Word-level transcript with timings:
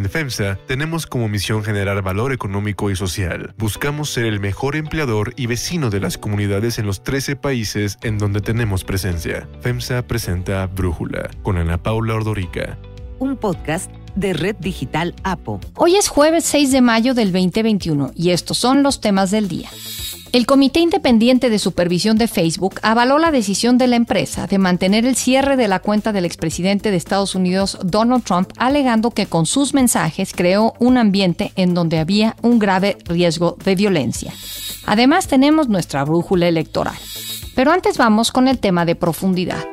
En 0.00 0.08
FEMSA 0.08 0.56
tenemos 0.66 1.06
como 1.06 1.28
misión 1.28 1.62
generar 1.62 2.00
valor 2.00 2.32
económico 2.32 2.90
y 2.90 2.96
social. 2.96 3.52
Buscamos 3.58 4.08
ser 4.08 4.24
el 4.24 4.40
mejor 4.40 4.74
empleador 4.74 5.34
y 5.36 5.44
vecino 5.44 5.90
de 5.90 6.00
las 6.00 6.16
comunidades 6.16 6.78
en 6.78 6.86
los 6.86 7.04
13 7.04 7.36
países 7.36 7.98
en 8.00 8.16
donde 8.16 8.40
tenemos 8.40 8.82
presencia. 8.82 9.46
FEMSA 9.60 10.06
presenta 10.06 10.66
Brújula 10.68 11.28
con 11.42 11.58
Ana 11.58 11.82
Paula 11.82 12.14
Ordorica. 12.14 12.78
Un 13.18 13.36
podcast 13.36 13.90
de 14.14 14.32
Red 14.32 14.56
Digital 14.56 15.14
APO. 15.22 15.60
Hoy 15.76 15.96
es 15.96 16.08
jueves 16.08 16.44
6 16.46 16.72
de 16.72 16.80
mayo 16.80 17.12
del 17.12 17.30
2021 17.30 18.12
y 18.16 18.30
estos 18.30 18.56
son 18.56 18.82
los 18.82 19.02
temas 19.02 19.30
del 19.30 19.48
día. 19.48 19.68
El 20.32 20.46
Comité 20.46 20.78
Independiente 20.78 21.50
de 21.50 21.58
Supervisión 21.58 22.16
de 22.16 22.28
Facebook 22.28 22.78
avaló 22.82 23.18
la 23.18 23.32
decisión 23.32 23.78
de 23.78 23.88
la 23.88 23.96
empresa 23.96 24.46
de 24.46 24.58
mantener 24.58 25.04
el 25.04 25.16
cierre 25.16 25.56
de 25.56 25.66
la 25.66 25.80
cuenta 25.80 26.12
del 26.12 26.24
expresidente 26.24 26.92
de 26.92 26.96
Estados 26.96 27.34
Unidos 27.34 27.78
Donald 27.82 28.22
Trump, 28.22 28.52
alegando 28.56 29.10
que 29.10 29.26
con 29.26 29.44
sus 29.44 29.74
mensajes 29.74 30.32
creó 30.32 30.74
un 30.78 30.98
ambiente 30.98 31.50
en 31.56 31.74
donde 31.74 31.98
había 31.98 32.36
un 32.42 32.60
grave 32.60 32.96
riesgo 33.06 33.56
de 33.64 33.74
violencia. 33.74 34.32
Además 34.86 35.26
tenemos 35.26 35.68
nuestra 35.68 36.04
brújula 36.04 36.46
electoral. 36.46 36.94
Pero 37.56 37.72
antes 37.72 37.98
vamos 37.98 38.30
con 38.30 38.46
el 38.46 38.60
tema 38.60 38.84
de 38.84 38.94
profundidad. 38.94 39.66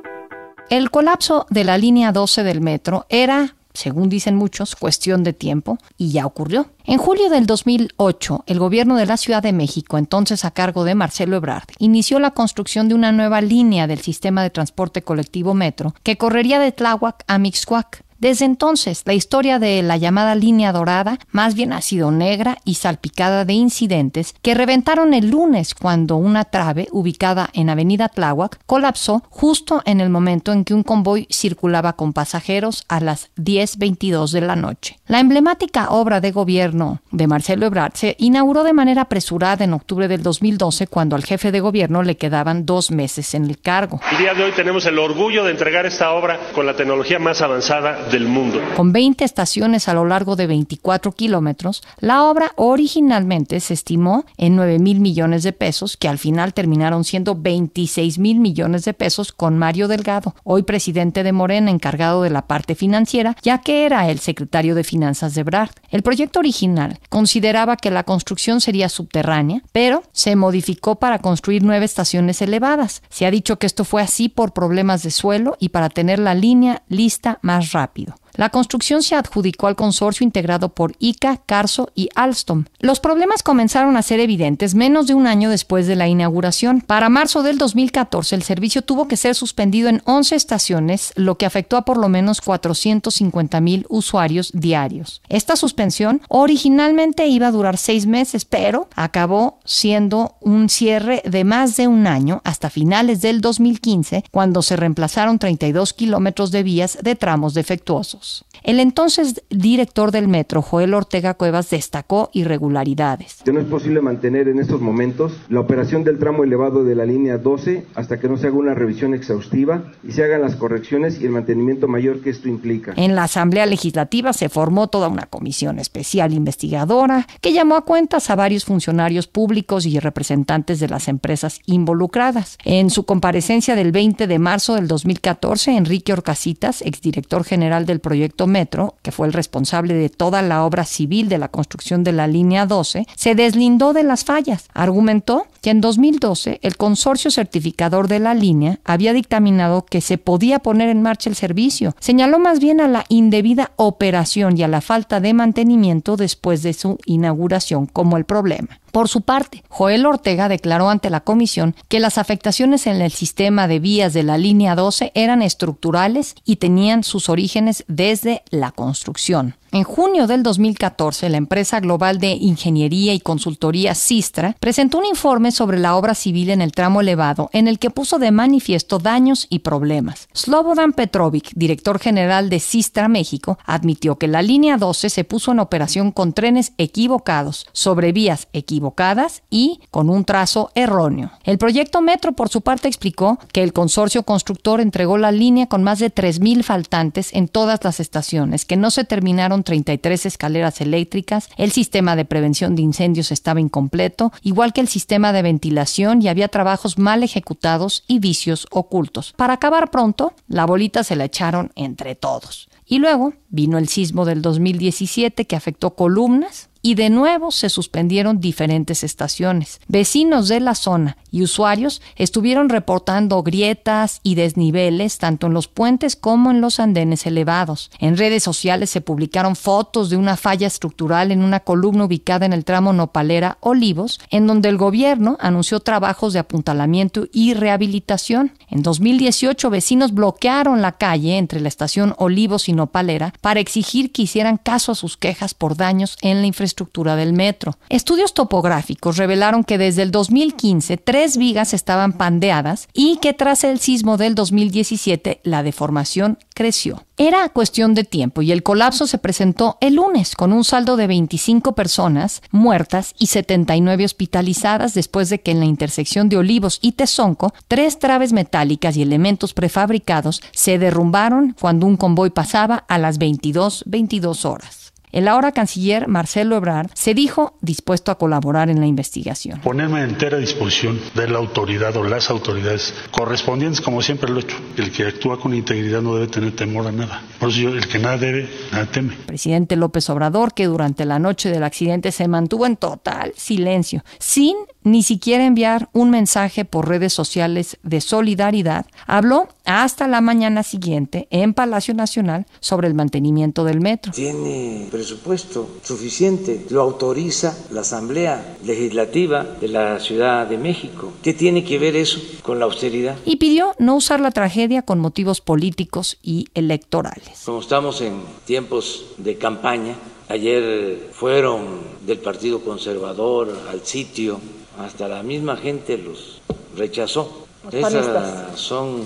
El 0.71 0.89
colapso 0.89 1.45
de 1.52 1.66
la 1.66 1.77
línea 1.77 2.11
12 2.11 2.41
del 2.41 2.61
metro 2.61 3.05
era 3.09 3.56
según 3.77 4.09
dicen 4.09 4.36
muchos, 4.36 4.76
cuestión 4.76 5.23
de 5.23 5.34
tiempo, 5.34 5.77
y 5.98 6.12
ya 6.12 6.26
ocurrió. 6.26 6.72
En 6.86 6.98
julio 6.98 7.30
del 7.30 7.45
2008, 7.45 8.44
el 8.48 8.59
gobierno 8.59 8.95
de 8.98 9.05
la 9.05 9.17
Ciudad 9.17 9.44
de 9.44 9.53
México, 9.53 9.98
entonces 9.98 10.45
a 10.45 10.52
cargo 10.52 10.84
de 10.84 10.95
Marcelo 10.95 11.36
Ebrard, 11.36 11.67
inició 11.77 12.20
la 12.20 12.31
construcción 12.31 12.90
de 12.90 12.95
una 12.95 13.12
nueva 13.12 13.41
línea 13.41 13.88
del 13.88 14.00
sistema 14.00 14.41
de 14.41 14.50
transporte 14.50 15.03
colectivo 15.03 15.53
Metro 15.53 15.94
que 16.03 16.17
correría 16.17 16.59
de 16.59 16.72
Tláhuac 16.72 17.23
a 17.27 17.38
Mixcoac. 17.38 18.06
Desde 18.20 18.45
entonces, 18.45 19.03
la 19.05 19.13
historia 19.13 19.59
de 19.59 19.84
la 19.84 19.98
llamada 19.98 20.34
línea 20.34 20.71
dorada 20.71 21.20
más 21.31 21.53
bien 21.53 21.71
ha 21.71 21.81
sido 21.81 22.09
negra 22.09 22.58
y 22.66 22.75
salpicada 22.75 23.45
de 23.45 23.53
incidentes 23.53 24.33
que 24.41 24.55
reventaron 24.55 25.14
el 25.14 25.30
lunes 25.30 25.75
cuando 25.75 26.16
una 26.16 26.45
trave 26.45 26.88
ubicada 26.91 27.50
en 27.53 27.69
Avenida 27.69 28.09
Tláhuac 28.09 28.59
colapsó 28.66 29.23
justo 29.30 29.83
en 29.86 30.02
el 30.02 30.09
momento 30.09 30.52
en 30.52 30.66
que 30.66 30.73
un 30.73 30.81
convoy 30.81 31.28
circulaba 31.31 31.94
con 31.94 32.11
pasajeros 32.14 32.86
a 32.88 33.00
las 33.00 33.30
10.22 33.36 34.31
de 34.31 34.41
la 34.41 34.56
noche. 34.56 34.97
La 35.06 35.19
emblemática 35.19 35.89
obra 35.89 36.19
de 36.19 36.31
gobierno 36.31 37.02
de 37.11 37.28
Marcelo 37.28 37.67
Ebrard 37.67 37.94
se 37.94 38.16
inauguró 38.17 38.63
de 38.63 38.73
manera 38.73 39.03
apresurada 39.03 39.63
en 39.63 39.73
octubre 39.73 40.08
del 40.08 40.23
2012 40.23 40.88
cuando 40.88 41.16
al 41.16 41.23
jefe 41.23 41.52
de 41.52 41.59
gobierno 41.59 42.02
le 42.02 42.17
quedaban 42.17 42.66
dos 42.66 42.89
meses 42.89 43.36
en 43.36 43.45
el 43.45 43.59
cargo. 43.59 44.00
El 44.11 44.17
día 44.17 44.34
de 44.34 44.44
hoy 44.44 44.52
tenemos 44.53 44.88
el 44.88 44.97
orgullo 44.97 45.44
de 45.44 45.52
entregar 45.52 45.86
esta 45.86 46.11
obra 46.13 46.39
con 46.56 46.66
la 46.66 46.75
tecnología 46.75 47.19
más 47.19 47.41
avanzada 47.41 48.06
del 48.11 48.27
mundo. 48.27 48.59
Con 48.75 48.91
20 48.94 49.23
estaciones 49.23 49.88
a 49.88 49.94
lo 49.94 50.05
largo 50.05 50.36
de 50.36 50.47
24 50.47 51.11
kilómetros, 51.11 51.81
la 52.00 52.23
obra 52.23 52.52
originalmente 52.55 53.59
se 53.59 53.73
estimó 53.73 54.25
en 54.38 54.55
9 54.55 54.80
mil 54.80 55.00
millones 55.00 55.44
de 55.44 55.53
pesos, 55.53 55.97
que 55.97 56.08
al 56.08 56.17
final 56.17 56.53
terminaron 56.53 57.03
siendo 57.03 57.35
26 57.35 58.19
mil 58.19 58.39
millones 58.39 58.85
de 58.85 58.94
pesos 58.94 59.31
con 59.31 59.58
Mario 59.58 59.88
Delgado, 59.88 60.35
hoy 60.44 60.63
presidente 60.63 61.23
de 61.23 61.31
Morena, 61.31 61.72
encargado 61.72 62.23
de 62.23 62.30
la 62.30 62.47
parte 62.47 62.75
financiera, 62.75 63.35
ya 63.41 63.59
que 63.59 63.85
era 63.85 64.09
el 64.09 64.19
secretario 64.19 64.75
de 64.75 64.83
Finanzas 64.83 65.33
de 65.33 65.44
Brad. 65.44 65.69
El 65.89 66.03
proyecto 66.03 66.39
original 66.39 67.00
consideraba 67.09 67.78
que 67.78 67.91
la 67.91 68.03
construcción 68.03 68.61
sería 68.61 68.89
subterránea, 68.89 69.63
pero 69.72 70.03
se 70.11 70.35
modificó 70.35 70.95
para 70.95 71.19
construir 71.19 71.63
nueve 71.63 71.85
estaciones 71.85 72.41
elevadas. 72.41 73.02
Se 73.09 73.25
ha 73.25 73.31
dicho 73.31 73.58
que 73.58 73.67
esto 73.67 73.85
fue 73.85 74.02
así 74.02 74.30
por 74.30 74.53
problemas 74.53 75.03
de 75.03 75.11
suelo 75.11 75.58
y 75.59 75.69
para 75.69 75.89
tener 75.89 76.19
la 76.19 76.35
línea 76.35 76.83
lista 76.88 77.39
más 77.41 77.72
rápido. 77.72 77.97
La 78.38 78.49
construcción 78.49 79.02
se 79.02 79.16
adjudicó 79.16 79.66
al 79.66 79.75
consorcio 79.75 80.23
integrado 80.23 80.69
por 80.69 80.93
ICA, 80.99 81.38
Carso 81.47 81.89
y 81.95 82.09
Alstom. 82.13 82.66
Los 82.79 82.99
problemas 82.99 83.41
comenzaron 83.41 83.97
a 83.97 84.03
ser 84.03 84.19
evidentes 84.19 84.75
menos 84.75 85.07
de 85.07 85.16
un 85.16 85.25
año 85.25 85.49
después 85.49 85.88
de 85.88 85.95
la 85.95 86.07
inauguración. 86.07 86.81
Para 86.81 87.09
marzo 87.09 87.41
del 87.41 87.57
2014, 87.57 88.35
el 88.35 88.44
servicio 88.44 88.84
tuvo 88.84 89.07
que 89.07 89.17
ser 89.17 89.34
suspendido 89.34 89.89
en 89.89 90.03
11 90.06 90.35
estaciones, 90.35 91.13
lo 91.16 91.39
que 91.39 91.47
afectó 91.47 91.78
a 91.78 91.85
por 91.85 91.97
lo 91.97 92.09
menos 92.09 92.39
450 92.41 93.59
mil 93.59 93.88
usuarios 93.89 94.51
diarios. 94.53 95.23
Esta 95.29 95.56
suspensión 95.56 96.22
originalmente 96.29 97.25
iba 97.25 97.47
a 97.47 97.51
durar 97.51 97.78
seis 97.78 98.06
meses, 98.06 98.45
pero 98.45 98.88
acabó 98.95 99.59
siendo 99.66 100.35
un 100.41 100.69
cierre 100.69 101.23
de 101.25 101.44
más 101.44 101.75
de 101.75 101.88
un 101.88 102.06
año 102.06 102.41
hasta 102.44 102.69
finales 102.69 103.22
del 103.22 103.41
2015, 103.41 104.25
cuando 104.29 104.62
se 104.62 104.75
reemplazaron 104.75 105.39
32 105.39 105.94
kilómetros 105.94 106.51
de 106.51 106.62
vías 106.62 107.00
de 107.01 107.16
tramos 107.16 107.56
defectuosos. 107.56 108.26
El 108.63 108.79
entonces 108.79 109.43
director 109.49 110.11
del 110.11 110.27
metro, 110.27 110.61
Joel 110.61 110.93
Ortega 110.93 111.35
Cuevas, 111.35 111.69
destacó 111.69 112.29
irregularidades. 112.33 113.38
No 113.45 113.59
es 113.59 113.65
posible 113.65 114.01
mantener 114.01 114.49
en 114.49 114.59
estos 114.59 114.81
momentos 114.81 115.33
la 115.47 115.61
operación 115.61 116.03
del 116.03 116.19
tramo 116.19 116.43
elevado 116.43 116.83
de 116.83 116.93
la 116.93 117.05
línea 117.05 117.38
12 117.38 117.85
hasta 117.95 118.19
que 118.19 118.27
no 118.27 118.38
se 118.38 118.47
haga 118.47 118.57
una 118.57 118.73
revisión 118.73 119.13
exhaustiva 119.13 119.93
y 120.03 120.11
se 120.11 120.23
hagan 120.23 120.41
las 120.41 120.55
correcciones 120.55 121.21
y 121.21 121.25
el 121.25 121.31
mantenimiento 121.31 121.88
mayor 121.88 122.21
que 122.21 122.29
esto 122.29 122.49
implica. 122.49 122.93
En 122.97 123.15
la 123.15 123.23
Asamblea 123.23 123.65
Legislativa 123.65 124.33
se 124.33 124.49
formó 124.49 124.88
toda 124.88 125.07
una 125.07 125.27
comisión 125.27 125.79
especial 125.79 126.33
investigadora 126.33 127.25
que 127.39 127.53
llamó 127.53 127.75
a 127.75 127.85
cuentas 127.85 128.29
a 128.29 128.35
varios 128.35 128.65
funcionarios 128.65 129.27
públicos 129.27 129.85
y 129.85 129.99
representantes 129.99 130.79
de 130.79 130.89
las 130.89 131.07
empresas 131.07 131.61
involucradas. 131.65 132.57
En 132.65 132.89
su 132.89 133.05
comparecencia 133.05 133.75
del 133.75 133.94
20 133.94 134.27
de 134.27 134.39
marzo 134.39 134.75
del 134.75 134.88
2014, 134.88 135.77
Enrique 135.77 136.11
Orcasitas, 136.11 136.81
exdirector 136.81 137.45
general 137.45 137.85
del 137.85 137.99
proyecto 138.01 138.16
Metro, 138.47 138.95
que 139.01 139.11
fue 139.11 139.28
el 139.28 139.33
responsable 139.33 139.94
de 139.94 140.09
toda 140.09 140.41
la 140.41 140.63
obra 140.63 140.85
civil 140.85 141.29
de 141.29 141.38
la 141.38 141.50
construcción 141.50 142.03
de 142.03 142.11
la 142.11 142.28
línea 142.28 142.66
12, 142.66 143.05
se 143.16 143.35
deslindó 143.35 143.94
de 143.94 144.03
las 144.03 144.23
fallas. 144.23 144.66
Argumentó 144.73 145.47
en 145.69 145.81
2012 145.81 146.59
el 146.61 146.78
consorcio 146.78 147.31
certificador 147.31 148.07
de 148.07 148.19
la 148.19 148.33
línea 148.33 148.79
había 148.83 149.13
dictaminado 149.13 149.85
que 149.85 150.01
se 150.01 150.17
podía 150.17 150.59
poner 150.59 150.89
en 150.89 151.01
marcha 151.01 151.29
el 151.29 151.35
servicio. 151.35 151.95
Señaló 152.00 152.39
más 152.39 152.59
bien 152.59 152.81
a 152.81 152.88
la 152.88 153.05
indebida 153.09 153.72
operación 153.75 154.57
y 154.57 154.63
a 154.63 154.67
la 154.67 154.81
falta 154.81 155.19
de 155.19 155.33
mantenimiento 155.33 156.17
después 156.17 156.63
de 156.63 156.73
su 156.73 156.97
inauguración 157.06 157.85
como 157.85 158.17
el 158.17 158.25
problema. 158.25 158.79
Por 158.91 159.09
su 159.09 159.22
parte, 159.22 159.63
Joel 159.69 160.06
Ortega 160.06 160.50
declaró 160.50 160.89
ante 160.89 161.09
la 161.09 161.19
comisión 161.19 161.75
que 161.88 162.00
las 162.00 162.17
afectaciones 162.17 162.88
en 162.88 163.01
el 163.01 163.11
sistema 163.11 163.67
de 163.67 163.79
vías 163.79 164.13
de 164.13 164.23
la 164.23 164.38
línea 164.38 164.75
12 164.75 165.11
eran 165.13 165.41
estructurales 165.41 166.35
y 166.45 166.56
tenían 166.56 167.03
sus 167.03 167.29
orígenes 167.29 167.83
desde 167.88 168.41
la 168.50 168.72
construcción. 168.72 169.56
En 169.72 169.83
junio 169.83 170.28
del 170.28 170.44
2014, 170.44 171.28
la 171.29 171.38
empresa 171.38 171.81
global 171.81 172.19
de 172.19 172.31
ingeniería 172.31 173.13
y 173.13 173.19
consultoría 173.19 173.95
Sistra 173.95 174.55
presentó 174.61 174.97
un 174.97 175.05
informe 175.05 175.51
sobre 175.51 175.78
la 175.78 175.97
obra 175.97 176.16
civil 176.16 176.51
en 176.51 176.61
el 176.61 176.72
tramo 176.72 177.01
elevado 177.01 177.50
en 177.51 177.67
el 177.67 177.77
que 177.77 177.89
puso 177.89 178.17
de 178.17 178.31
manifiesto 178.31 178.97
daños 178.97 179.45
y 179.50 179.59
problemas. 179.59 180.29
Slobodan 180.33 180.94
Petrovic, 180.94 181.51
director 181.53 182.00
general 182.00 182.50
de 182.50 182.61
Sistra 182.61 183.09
México, 183.09 183.59
admitió 183.66 184.17
que 184.17 184.29
la 184.29 184.41
línea 184.41 184.77
12 184.77 185.09
se 185.09 185.23
puso 185.25 185.51
en 185.51 185.59
operación 185.59 186.11
con 186.13 186.31
trenes 186.31 186.72
equivocados, 186.77 187.67
sobre 187.73 188.13
vías 188.13 188.47
equivocadas 188.53 189.44
y 189.50 189.81
con 189.91 190.09
un 190.09 190.23
trazo 190.23 190.72
erróneo. 190.75 191.31
El 191.44 191.57
proyecto 191.57 192.01
Metro, 192.01 192.31
por 192.31 192.47
su 192.47 192.61
parte, 192.61 192.88
explicó 192.88 193.38
que 193.51 193.63
el 193.63 193.73
consorcio 193.73 194.23
constructor 194.23 194.79
entregó 194.79 195.17
la 195.17 195.33
línea 195.33 195.67
con 195.67 195.83
más 195.83 196.00
de 196.00 196.13
3.000 196.13 196.63
faltantes 196.63 197.33
en 197.33 197.50
todas 197.50 197.83
las 197.83 198.00
estaciones, 198.00 198.63
que 198.63 198.77
no 198.77 198.91
se 198.91 199.03
terminaron 199.03 199.56
33 199.63 200.25
escaleras 200.25 200.81
eléctricas, 200.81 201.50
el 201.57 201.72
sistema 201.72 202.16
de 202.16 202.25
prevención 202.25 202.75
de 202.75 202.81
incendios 202.81 203.31
estaba 203.31 203.59
incompleto, 203.59 204.31
igual 204.41 204.73
que 204.73 204.81
el 204.81 204.88
sistema 204.88 205.34
de 205.34 205.41
ventilación 205.41 206.22
y 206.22 206.28
había 206.28 206.47
trabajos 206.47 206.97
mal 206.97 207.23
ejecutados 207.23 208.03
y 208.07 208.19
vicios 208.19 208.68
ocultos. 208.72 209.34
Para 209.35 209.53
acabar 209.53 209.91
pronto, 209.91 210.34
la 210.47 210.66
bolita 210.66 211.03
se 211.03 211.16
la 211.16 211.25
echaron 211.25 211.72
entre 211.75 212.16
todos. 212.16 212.69
Y 212.85 213.00
luego 213.00 213.34
vino 213.50 213.78
el 213.78 213.90
sismo 213.90 214.23
del 214.23 214.41
2017 214.41 215.45
que 215.45 215.56
afectó 215.56 215.95
columnas, 215.95 216.69
y 216.81 216.95
de 216.95 217.09
nuevo 217.09 217.51
se 217.51 217.69
suspendieron 217.69 218.39
diferentes 218.39 219.03
estaciones. 219.03 219.79
Vecinos 219.88 220.47
de 220.47 220.59
la 220.59 220.75
zona 220.75 221.18
y 221.31 221.44
usuarios 221.44 222.01
estuvieron 222.15 222.69
reportando 222.69 223.44
grietas 223.44 224.21
y 224.24 224.35
desniveles 224.35 225.18
tanto 225.18 225.47
en 225.47 225.53
los 225.53 225.68
puentes 225.68 226.15
como 226.15 226.51
en 226.51 226.62
los 226.62 226.79
andenes 226.79 227.25
elevados. 227.25 227.91
En 228.00 228.18
redes 228.18 228.44
sociales 228.44 228.89
se 228.89 229.01
publicaron 229.01 229.56
fotos 229.56 230.09
de 230.09 230.18
una 230.18 230.38
falla 230.38 230.68
estructural 230.68 231.31
en 231.31 231.44
una 231.44 231.59
columna 231.59 232.06
ubicada 232.06 232.45
en 232.45 232.53
el 232.53 232.65
tramo 232.65 232.94
Nopalera 232.94 233.57
Olivos, 233.62 234.19
en 234.30 234.47
donde 234.47 234.69
el 234.69 234.77
gobierno 234.77 235.38
anunció 235.39 235.80
trabajos 235.80 236.33
de 236.33 236.39
apuntalamiento 236.39 237.27
y 237.31 237.53
rehabilitación. 237.53 238.53
En 238.69 238.83
2018 238.83 239.69
vecinos 239.69 240.13
bloquearon 240.13 240.81
la 240.81 240.94
calle 240.94 241.38
entre 241.38 241.59
la 241.59 241.68
estación 241.68 242.15
Olivos 242.18 242.69
y 242.69 242.73
Nopalera 242.73 243.33
para 243.41 243.59
exigir 243.59 244.12
que 244.12 244.23
hicieran 244.23 244.57
caso 244.57 244.91
a 244.91 244.95
sus 244.95 245.18
quejas 245.18 245.53
por 245.53 245.75
daños 245.75 246.18
en 246.21 246.41
la 246.41 246.47
infraestructura 246.47 246.76
estructura 246.77 247.15
del 247.15 247.33
metro. 247.33 247.75
Estudios 247.89 248.35
topográficos 248.35 249.18
revelaron 249.18 249.63
que 249.63 249.79
desde 249.79 250.03
el 250.03 250.12
2015 250.12 250.97
tres 250.97 251.35
vigas 251.35 251.74
estaban 251.74 252.13
pandeadas 252.13 252.88
y 252.94 253.18
que 253.18 253.33
tras 253.33 253.63
el 253.63 253.79
sismo 253.79 254.18
del 254.18 254.35
2017 254.35 255.41
la 255.44 255.63
deformación 255.63 256.38
creció. 256.53 257.03
Era 257.18 257.50
cuestión 257.50 257.95
de 257.95 258.03
tiempo 258.03 258.44
y 258.44 258.51
el 258.51 258.62
colapso 258.62 259.07
se 259.07 259.18
presentó 259.18 259.79
el 259.81 259.95
lunes 259.95 260.35
con 260.35 260.53
un 260.53 260.63
saldo 260.63 260.97
de 260.97 261.07
25 261.07 261.74
personas 261.74 262.44
muertas 262.51 263.15
y 263.18 263.27
79 263.27 264.06
hospitalizadas 264.06 264.94
después 264.94 265.30
de 265.30 265.41
que 265.41 265.50
en 265.50 265.59
la 265.59 265.65
intersección 265.65 266.30
de 266.30 266.38
Olivos 266.38 266.77
y 266.80 266.91
Tezonco 266.91 267.56
tres 267.68 267.97
traves 267.97 268.33
metálicas 268.33 268.97
y 268.97 269.01
elementos 269.01 269.56
prefabricados 269.56 270.44
se 270.51 270.77
derrumbaron 270.77 271.56
cuando 271.59 271.88
un 271.88 271.97
convoy 271.97 272.30
pasaba 272.30 272.85
a 272.88 273.00
las 273.00 273.18
22, 273.18 273.83
22 273.88 274.45
horas. 274.45 274.87
El 275.18 275.28
ahora 275.28 275.52
canciller 275.52 276.08
Marcelo 276.08 276.58
Ebrard 276.58 276.92
se 276.94 277.16
dijo 277.16 277.56
dispuesto 277.60 278.12
a 278.12 278.19
colaborar 278.19 278.69
en 278.69 278.80
la 278.80 278.86
investigación. 278.86 279.60
Ponerme 279.62 280.02
a 280.02 280.04
entera 280.04 280.38
disposición 280.38 281.02
de 281.16 281.28
la 281.28 281.40
autoridad 281.40 281.98
o 281.98 282.04
las 282.04 282.30
autoridades 282.30 282.94
correspondientes, 283.10 283.81
como 283.81 284.04
siempre 284.04 284.30
lo 284.30 284.38
he 284.38 284.44
hecho. 284.44 284.58
El 284.78 284.92
que 284.92 285.08
actúa 285.08 285.40
con 285.40 285.56
integridad 285.56 286.04
no 286.04 286.14
debe 286.14 286.28
tener 286.28 286.56
temor 286.56 286.86
a 286.86 286.92
nada. 286.92 287.24
Por 287.40 287.50
eso 287.50 287.62
yo, 287.62 287.69
el 287.69 287.88
que 287.88 287.98
nada 287.98 288.19
debe, 288.19 288.48
nada 288.72 288.86
teme. 288.86 289.16
Presidente 289.25 289.75
López 289.75 290.08
Obrador, 290.12 290.54
que 290.54 290.68
durante 290.68 291.04
la 291.04 291.18
noche 291.18 291.50
del 291.50 291.64
accidente 291.64 292.12
se 292.12 292.28
mantuvo 292.28 292.68
en 292.68 292.78
total 292.78 293.34
silencio, 293.36 294.04
sin 294.19 294.56
ni 294.92 295.04
siquiera 295.04 295.45
enviar 295.45 295.89
un 295.94 296.10
mensaje 296.10 296.66
por 296.66 296.88
redes 296.88 297.13
sociales 297.13 297.78
de 297.84 298.01
solidaridad, 298.01 298.86
habló 299.06 299.50
hasta 299.66 300.07
la 300.07 300.22
mañana 300.22 300.63
siguiente 300.63 301.28
en 301.30 301.54
Palacio 301.54 301.94
Nacional 301.94 302.45
sobre 302.60 302.88
el 302.88 302.94
mantenimiento 302.94 303.63
del 303.66 303.81
metro. 303.81 304.13
Tiene 304.13 304.88
presupuesto 304.89 305.68
suficiente, 305.84 306.66
lo 306.69 306.81
autoriza 306.81 307.57
la 307.72 307.81
Asamblea 307.81 308.57
Legislativa 308.63 309.44
de 309.44 309.68
la 309.68 310.00
Ciudad 310.00 310.48
de 310.48 310.57
México. 310.57 311.12
¿Qué 311.22 311.33
tiene 311.33 311.63
que 311.63 311.78
ver 311.78 311.95
eso 311.95 312.19
con 312.42 312.60
la 312.60 312.66
austeridad? 312.66 313.18
Y 313.25 313.36
pidió 313.36 313.75
no 313.80 313.95
usar 313.95 314.22
la 314.22 314.31
tragedia 314.31 314.81
con 314.83 315.00
motivos 315.00 315.42
políticos 315.42 316.18
y 316.24 316.48
electorales. 316.54 317.42
Como 317.45 317.60
estamos 317.60 318.01
en 318.01 318.22
tiempos 318.45 319.07
de 319.18 319.38
campaña, 319.38 319.95
ayer 320.30 321.10
fueron 321.12 321.98
del 322.06 322.19
Partido 322.19 322.62
Conservador 322.62 323.50
al 323.69 323.86
sitio 323.86 324.40
hasta 324.79 325.07
la 325.07 325.24
misma 325.24 325.57
gente 325.57 325.97
los 325.97 326.41
rechazó. 326.75 327.47
Esas 327.71 328.57
son 328.59 329.03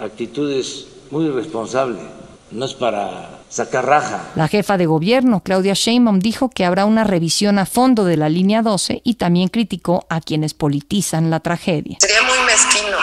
actitudes 0.00 0.86
muy 1.10 1.26
irresponsables, 1.26 2.00
no 2.50 2.64
es 2.64 2.74
para 2.74 3.40
sacar 3.48 3.86
raja. 3.86 4.30
La 4.34 4.48
jefa 4.48 4.76
de 4.76 4.86
gobierno, 4.86 5.40
Claudia 5.40 5.74
Sheinbaum, 5.74 6.18
dijo 6.18 6.50
que 6.50 6.64
habrá 6.64 6.84
una 6.84 7.04
revisión 7.04 7.58
a 7.58 7.66
fondo 7.66 8.04
de 8.04 8.16
la 8.16 8.28
línea 8.28 8.62
12 8.62 9.00
y 9.04 9.14
también 9.14 9.48
criticó 9.48 10.06
a 10.08 10.20
quienes 10.20 10.54
politizan 10.54 11.30
la 11.30 11.40
tragedia. 11.40 11.98
Sería 12.00 12.22
muy 12.22 12.38
mezquino 12.46 12.96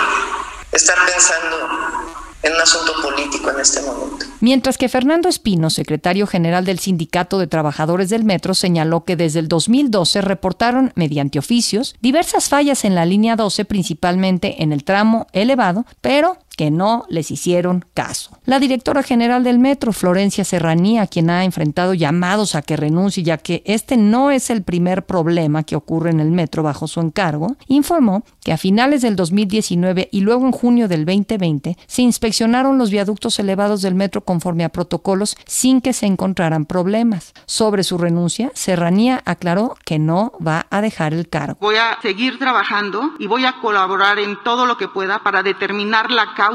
estar 0.72 0.96
pensando 1.06 2.01
en 2.44 2.54
un 2.54 2.62
asunto 2.62 2.94
político 3.02 3.50
en 3.52 3.60
este 3.60 3.82
momento. 3.82 4.26
Mientras 4.40 4.78
que 4.78 4.90
Fernando 4.90 5.30
Espino, 5.30 5.70
secretario 5.70 6.26
general 6.26 6.66
del 6.66 6.80
Sindicato 6.80 7.38
de 7.38 7.48
Trabajadores 7.48 8.10
del 8.10 8.24
Metro, 8.24 8.54
señaló 8.54 9.06
que 9.06 9.16
desde 9.16 9.40
el 9.40 9.48
2012 9.48 10.22
reportaron, 10.22 10.92
mediante 10.96 11.40
oficios, 11.40 11.96
diversas 12.02 12.50
fallas 12.50 12.84
en 12.86 12.96
la 12.96 13.06
línea 13.06 13.36
12, 13.36 13.66
principalmente 13.66 14.64
en 14.64 14.74
el 14.74 14.84
tramo 14.84 15.28
elevado, 15.32 15.86
pero 16.02 16.38
que 16.62 16.70
no 16.70 17.06
les 17.10 17.32
hicieron 17.32 17.84
caso. 17.96 18.38
La 18.46 18.60
directora 18.60 19.02
general 19.02 19.44
del 19.44 19.58
metro, 19.58 19.94
Florencia 19.94 20.44
Serranía, 20.44 21.08
quien 21.08 21.32
ha 21.32 21.44
enfrentado 21.44 21.96
llamados 21.96 22.54
a 22.54 22.62
que 22.62 22.78
renuncie, 22.78 23.24
ya 23.24 23.40
que 23.40 23.64
este 23.66 23.98
no 23.98 24.30
es 24.30 24.52
el 24.52 24.62
primer 24.62 25.08
problema 25.08 25.64
que 25.64 25.76
ocurre 25.76 26.12
en 26.12 26.20
el 26.20 26.30
metro 26.30 26.62
bajo 26.62 26.86
su 26.86 27.00
encargo, 27.00 27.56
informó 27.68 28.24
que 28.44 28.54
a 28.54 28.58
finales 28.58 29.02
del 29.02 29.16
2019 29.16 30.10
y 30.12 30.22
luego 30.22 30.46
en 30.46 30.52
junio 30.52 30.88
del 30.88 31.04
2020 31.04 31.78
se 31.88 32.02
inspeccionaron 32.04 32.78
los 32.78 32.92
viaductos 32.92 33.40
elevados 33.40 33.82
del 33.82 33.96
metro 33.96 34.22
conforme 34.22 34.64
a 34.64 34.70
protocolos 34.70 35.36
sin 35.48 35.82
que 35.82 35.94
se 35.94 36.06
encontraran 36.06 36.66
problemas. 36.68 37.34
Sobre 37.48 37.82
su 37.82 37.98
renuncia, 37.98 38.52
Serranía 38.54 39.24
aclaró 39.26 39.74
que 39.84 39.98
no 39.98 40.34
va 40.46 40.68
a 40.70 40.82
dejar 40.82 41.16
el 41.16 41.28
cargo. 41.28 41.58
Voy 41.60 41.78
a 41.78 41.98
seguir 42.04 42.38
trabajando 42.38 43.14
y 43.18 43.26
voy 43.26 43.46
a 43.46 43.60
colaborar 43.62 44.20
en 44.20 44.38
todo 44.44 44.68
lo 44.68 44.78
que 44.78 44.88
pueda 44.88 45.24
para 45.24 45.42
determinar 45.42 46.12
la 46.12 46.36
causa 46.36 46.51